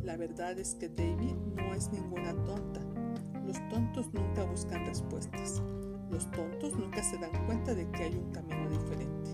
La 0.04 0.18
verdad 0.18 0.58
es 0.58 0.76
que 0.76 0.90
Davy 0.90 1.36
no 1.56 1.74
es 1.74 1.92
ninguna 1.92 2.34
tonta. 2.46 2.82
Los 3.46 3.58
tontos 3.70 4.14
nunca 4.14 4.44
buscan 4.46 4.86
respuestas. 4.86 5.62
Los 6.10 6.30
tontos 6.32 6.74
nunca 6.78 7.04
se 7.04 7.18
dan 7.18 7.46
cuenta 7.46 7.74
de 7.74 7.90
que 7.92 8.04
hay 8.04 8.16
un 8.16 8.32
camino 8.32 8.70
diferente, 8.70 9.32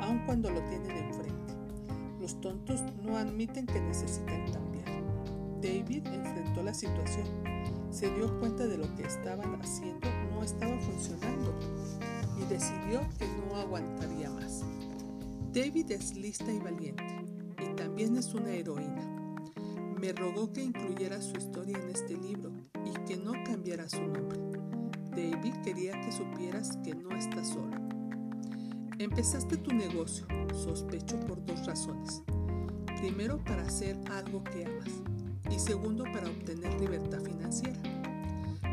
aun 0.00 0.24
cuando 0.26 0.50
lo 0.50 0.60
tienen 0.64 0.90
enfrente. 0.90 1.54
Los 2.20 2.40
tontos 2.40 2.82
no 3.02 3.16
admiten 3.16 3.66
que 3.66 3.80
necesitan 3.80 4.52
cambiar. 4.52 4.86
David 5.62 6.06
enfrentó 6.06 6.62
la 6.62 6.74
situación, 6.74 7.26
se 7.90 8.10
dio 8.10 8.38
cuenta 8.40 8.66
de 8.66 8.78
lo 8.78 8.94
que 8.94 9.04
estaban 9.04 9.60
haciendo 9.62 10.08
no 10.34 10.42
estaba 10.42 10.76
funcionando 10.80 11.54
decidió 12.44 13.00
que 13.18 13.26
no 13.46 13.56
aguantaría 13.56 14.30
más. 14.30 14.62
David 15.52 15.90
es 15.92 16.16
lista 16.16 16.50
y 16.50 16.58
valiente, 16.58 17.04
y 17.60 17.74
también 17.74 18.16
es 18.16 18.32
una 18.34 18.50
heroína. 18.50 19.02
Me 20.00 20.12
rogó 20.12 20.52
que 20.52 20.62
incluyera 20.62 21.20
su 21.20 21.36
historia 21.36 21.78
en 21.78 21.90
este 21.90 22.16
libro 22.16 22.50
y 22.84 22.92
que 23.06 23.16
no 23.16 23.32
cambiara 23.44 23.88
su 23.88 24.00
nombre. 24.00 24.40
David 25.10 25.54
quería 25.62 26.00
que 26.00 26.10
supieras 26.10 26.78
que 26.78 26.94
no 26.94 27.10
estás 27.10 27.48
solo. 27.48 27.76
Empezaste 28.98 29.56
tu 29.58 29.72
negocio, 29.74 30.26
sospecho 30.54 31.20
por 31.20 31.44
dos 31.44 31.66
razones. 31.66 32.22
Primero, 32.98 33.38
para 33.44 33.62
hacer 33.62 33.96
algo 34.10 34.42
que 34.44 34.64
amas 34.64 34.88
y 35.50 35.58
segundo, 35.58 36.04
para 36.04 36.30
obtener 36.30 36.80
libertad 36.80 37.20
financiera. 37.20 37.78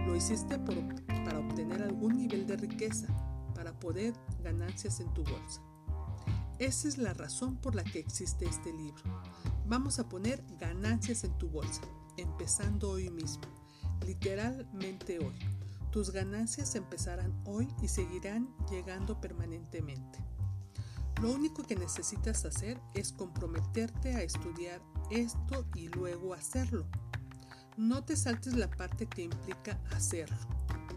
Lo 0.06 0.16
hiciste 0.16 0.58
para 0.60 1.40
obtener 1.40 1.84
algún 1.84 2.18
nivel 2.18 2.48
de 2.48 2.56
riqueza, 2.58 3.08
poder 3.80 4.14
ganancias 4.44 5.00
en 5.00 5.14
tu 5.14 5.24
bolsa. 5.24 5.62
Esa 6.60 6.88
es 6.88 6.98
la 6.98 7.14
razón 7.14 7.56
por 7.56 7.76
la 7.76 7.84
que 7.84 8.00
existe 8.00 8.46
este 8.46 8.74
libro. 8.74 9.04
Vamos 9.66 10.00
a 10.00 10.10
poner 10.10 10.44
ganancias 10.60 11.24
en 11.24 11.38
tu 11.38 11.50
bolsa, 11.50 11.82
empezando 12.18 12.92
hoy 12.92 13.10
mismo, 13.10 13.44
literalmente 14.06 15.20
hoy. 15.20 15.36
Tus 15.92 16.12
ganancias 16.12 16.76
empezarán 16.76 17.34
hoy 17.46 17.68
y 17.82 17.88
seguirán 17.88 18.50
llegando 18.70 19.20
permanentemente. 19.22 20.20
Lo 21.22 21.32
único 21.32 21.64
que 21.64 21.76
necesitas 21.76 22.46
hacer 22.46 22.80
es 22.94 23.12
comprometerte 23.12 24.16
a 24.16 24.22
estudiar 24.22 24.82
esto 25.10 25.66
y 25.76 25.90
luego 25.90 26.34
hacerlo. 26.34 26.86
No 27.76 28.04
te 28.04 28.16
saltes 28.16 28.54
la 28.54 28.70
parte 28.70 29.08
que 29.08 29.24
implica 29.24 29.80
hacerlo. 29.92 30.38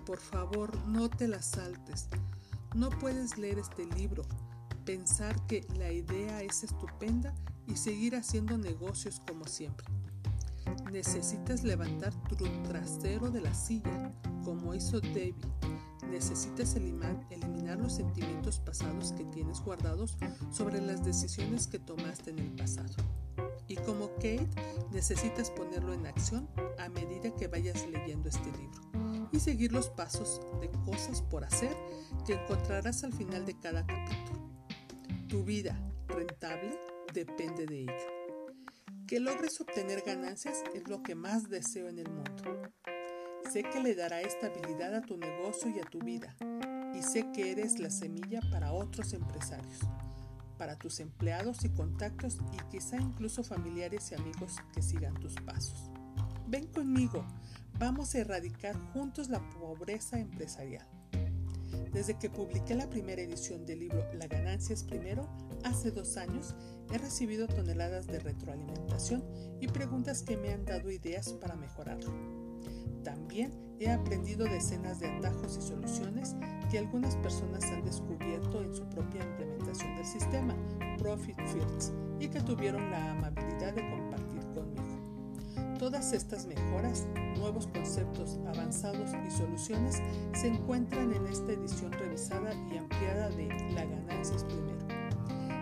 Por 0.05 0.19
favor, 0.19 0.77
no 0.87 1.09
te 1.09 1.29
la 1.29 1.43
saltes. 1.43 2.09
No 2.75 2.89
puedes 2.89 3.37
leer 3.37 3.59
este 3.59 3.85
libro, 3.85 4.25
pensar 4.87 5.47
que 5.47 5.67
la 5.77 5.93
idea 5.93 6.43
es 6.43 6.65
estupenda 6.65 7.35
y 7.67 7.77
seguir 7.77 8.17
haciendo 8.17 8.57
negocios 8.57 9.21
como 9.29 9.47
siempre. 9.47 9.87
Necesitas 10.91 11.65
levantar 11.65 12.15
tu 12.29 12.37
trasero 12.63 13.31
de 13.31 13.43
la 13.43 13.53
silla, 13.53 14.11
como 14.43 14.75
hizo 14.75 15.01
David. 15.01 15.35
Necesitas 16.11 16.75
eliminar, 16.75 17.79
los 17.79 17.95
sentimientos 17.95 18.59
pasados 18.59 19.13
que 19.13 19.25
tienes 19.25 19.61
guardados 19.61 20.17
sobre 20.51 20.81
las 20.81 21.05
decisiones 21.05 21.67
que 21.67 21.79
tomaste 21.79 22.31
en 22.31 22.39
el 22.39 22.53
pasado. 22.53 22.95
Y 23.69 23.77
como 23.77 24.09
Kate, 24.17 24.49
necesitas 24.93 25.51
ponerlo 25.51 25.93
en 25.93 26.07
acción 26.07 26.49
a 26.79 26.89
medida 26.89 27.35
que 27.37 27.49
vayas 27.49 27.87
leyendo 27.89 28.29
este 28.29 28.53
libro 28.53 28.92
y 29.33 29.41
seguir 29.41 29.73
los 29.73 29.89
pasos 29.89 30.41
de 30.61 30.71
cosas 30.85 31.23
por 31.23 31.45
hacer 31.45 31.75
que 32.27 32.35
encontrarás 32.35 33.03
al 33.03 33.13
final 33.13 33.45
de 33.47 33.59
cada 33.59 33.87
capítulo. 33.87 34.41
Tu 35.29 35.43
vida 35.43 35.77
rentable 36.07 36.79
depende 37.13 37.67
de 37.67 37.81
ello. 37.83 38.23
Que 39.07 39.21
logres 39.21 39.61
obtener 39.61 40.03
ganancias 40.03 40.63
es 40.75 40.89
lo 40.89 41.03
que 41.03 41.15
más 41.15 41.49
deseo 41.49 41.89
en 41.89 41.99
el 41.99 42.11
mundo. 42.11 42.71
Sé 43.51 43.63
que 43.63 43.83
le 43.83 43.95
dará 43.95 44.21
estabilidad 44.21 44.95
a 44.95 45.03
tu 45.03 45.17
negocio 45.17 45.71
y 45.71 45.81
a 45.81 45.85
tu 45.85 45.99
vida, 45.99 46.35
y 46.95 47.03
sé 47.03 47.31
que 47.33 47.51
eres 47.51 47.79
la 47.79 47.91
semilla 47.91 48.41
para 48.51 48.73
otros 48.73 49.13
empresarios, 49.13 49.81
para 50.57 50.77
tus 50.77 51.01
empleados 51.01 51.65
y 51.65 51.71
contactos 51.71 52.39
y 52.53 52.71
quizá 52.71 52.97
incluso 52.97 53.43
familiares 53.43 54.11
y 54.13 54.15
amigos 54.15 54.57
que 54.73 54.81
sigan 54.81 55.15
tus 55.15 55.35
pasos. 55.35 55.91
Ven 56.53 56.67
conmigo, 56.67 57.25
vamos 57.79 58.15
a 58.15 58.19
erradicar 58.19 58.77
juntos 58.93 59.31
la 59.31 59.41
pobreza 59.53 60.19
empresarial. 60.19 60.87
Desde 61.95 62.19
que 62.19 62.29
publiqué 62.29 62.75
la 62.75 62.91
primera 62.91 63.23
edición 63.23 63.65
del 63.65 63.79
libro 63.79 64.05
La 64.13 64.27
ganancia 64.27 64.75
es 64.75 64.85
primero, 64.85 65.27
hace 65.65 65.91
dos 65.91 66.19
años, 66.19 66.55
he 66.93 66.99
recibido 66.99 67.49
toneladas 67.49 68.07
de 68.07 68.19
retroalimentación 68.19 69.25
y 69.63 69.69
preguntas 69.69 70.23
que 70.23 70.37
me 70.37 70.53
han 70.53 70.67
dado 70.67 70.91
ideas 70.91 71.33
para 71.33 71.57
mejorarlo. 71.57 72.13
También 73.03 73.51
he 73.81 73.91
aprendido 73.91 74.45
decenas 74.45 75.01
de 75.01 75.07
atajos 75.07 75.57
y 75.57 75.67
soluciones 75.67 76.37
que 76.71 76.79
algunas 76.79 77.17
personas 77.17 77.65
han 77.65 77.83
descubierto 77.83 78.63
en 78.63 78.75
su 78.75 78.87
propia 78.91 79.25
implementación 79.25 79.97
del 79.97 80.05
sistema 80.05 80.55
Profit 80.99 81.39
Fields 81.47 81.95
y 82.21 82.29
que 82.29 82.43
tuvieron 82.43 82.91
la 82.91 83.13
amabilidad 83.13 83.73
de 83.73 83.81
compartir 83.81 84.02
Todas 85.83 86.13
estas 86.13 86.47
mejoras, 86.47 87.09
nuevos 87.37 87.67
conceptos 87.67 88.39
avanzados 88.47 89.11
y 89.27 89.31
soluciones 89.33 90.01
se 90.33 90.47
encuentran 90.47 91.13
en 91.13 91.27
esta 91.27 91.51
edición 91.51 91.91
revisada 91.91 92.55
y 92.73 92.77
ampliada 92.77 93.29
de 93.31 93.49
La 93.75 93.85
ganancia 93.85 94.37
es 94.37 94.45
primero. 94.45 94.79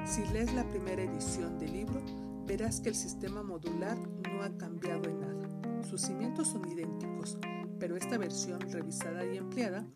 Si 0.04 0.22
lees 0.34 0.52
la 0.52 0.68
primera 0.68 1.02
edición 1.02 1.58
del 1.58 1.72
libro, 1.72 2.02
verás 2.44 2.82
que 2.82 2.90
el 2.90 2.96
sistema 2.96 3.42
modular 3.42 3.96
no 4.30 4.42
ha 4.42 4.54
cambiado 4.58 5.08
en 5.08 5.20
nada. 5.20 5.82
Sus 5.88 6.02
cimientos 6.02 6.48
son 6.48 6.68
idénticos, 6.68 7.38
pero 7.78 7.96
esta 7.96 8.18
versión 8.18 8.60
revisada 8.60 9.24
y 9.24 9.38
ampliada 9.38 9.86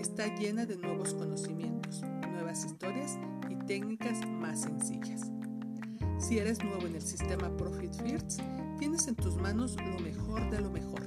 está 0.00 0.34
llena 0.34 0.64
de 0.64 0.78
nuevos 0.78 1.12
conocimientos, 1.12 2.00
nuevas 2.30 2.64
historias 2.64 3.18
y 3.50 3.56
técnicas 3.66 4.26
más 4.26 4.62
sencillas. 4.62 5.30
Si 6.18 6.38
eres 6.38 6.64
nuevo 6.64 6.86
en 6.86 6.94
el 6.94 7.02
sistema 7.02 7.54
Profit 7.54 7.92
First, 7.96 8.40
tienes 8.78 9.06
en 9.06 9.16
tus 9.16 9.36
manos 9.36 9.76
lo 9.76 9.98
mejor 10.00 10.50
de 10.50 10.60
lo 10.60 10.70
mejor. 10.70 11.02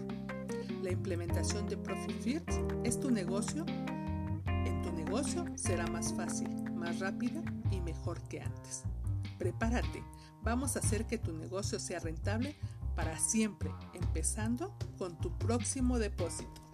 La 0.81 0.91
implementación 0.91 1.67
de 1.67 1.77
Profit 1.77 2.21
First 2.21 2.49
es 2.83 2.99
tu 2.99 3.11
negocio. 3.11 3.65
En 4.45 4.81
tu 4.81 4.91
negocio 4.91 5.45
será 5.55 5.87
más 5.87 6.13
fácil, 6.13 6.49
más 6.73 6.99
rápida 6.99 7.41
y 7.71 7.81
mejor 7.81 8.21
que 8.29 8.41
antes. 8.41 8.83
Prepárate, 9.37 10.03
vamos 10.41 10.75
a 10.75 10.79
hacer 10.79 11.05
que 11.05 11.17
tu 11.17 11.33
negocio 11.33 11.79
sea 11.79 11.99
rentable 11.99 12.55
para 12.95 13.19
siempre, 13.19 13.69
empezando 13.93 14.75
con 14.97 15.17
tu 15.19 15.37
próximo 15.37 15.99
depósito. 15.99 16.66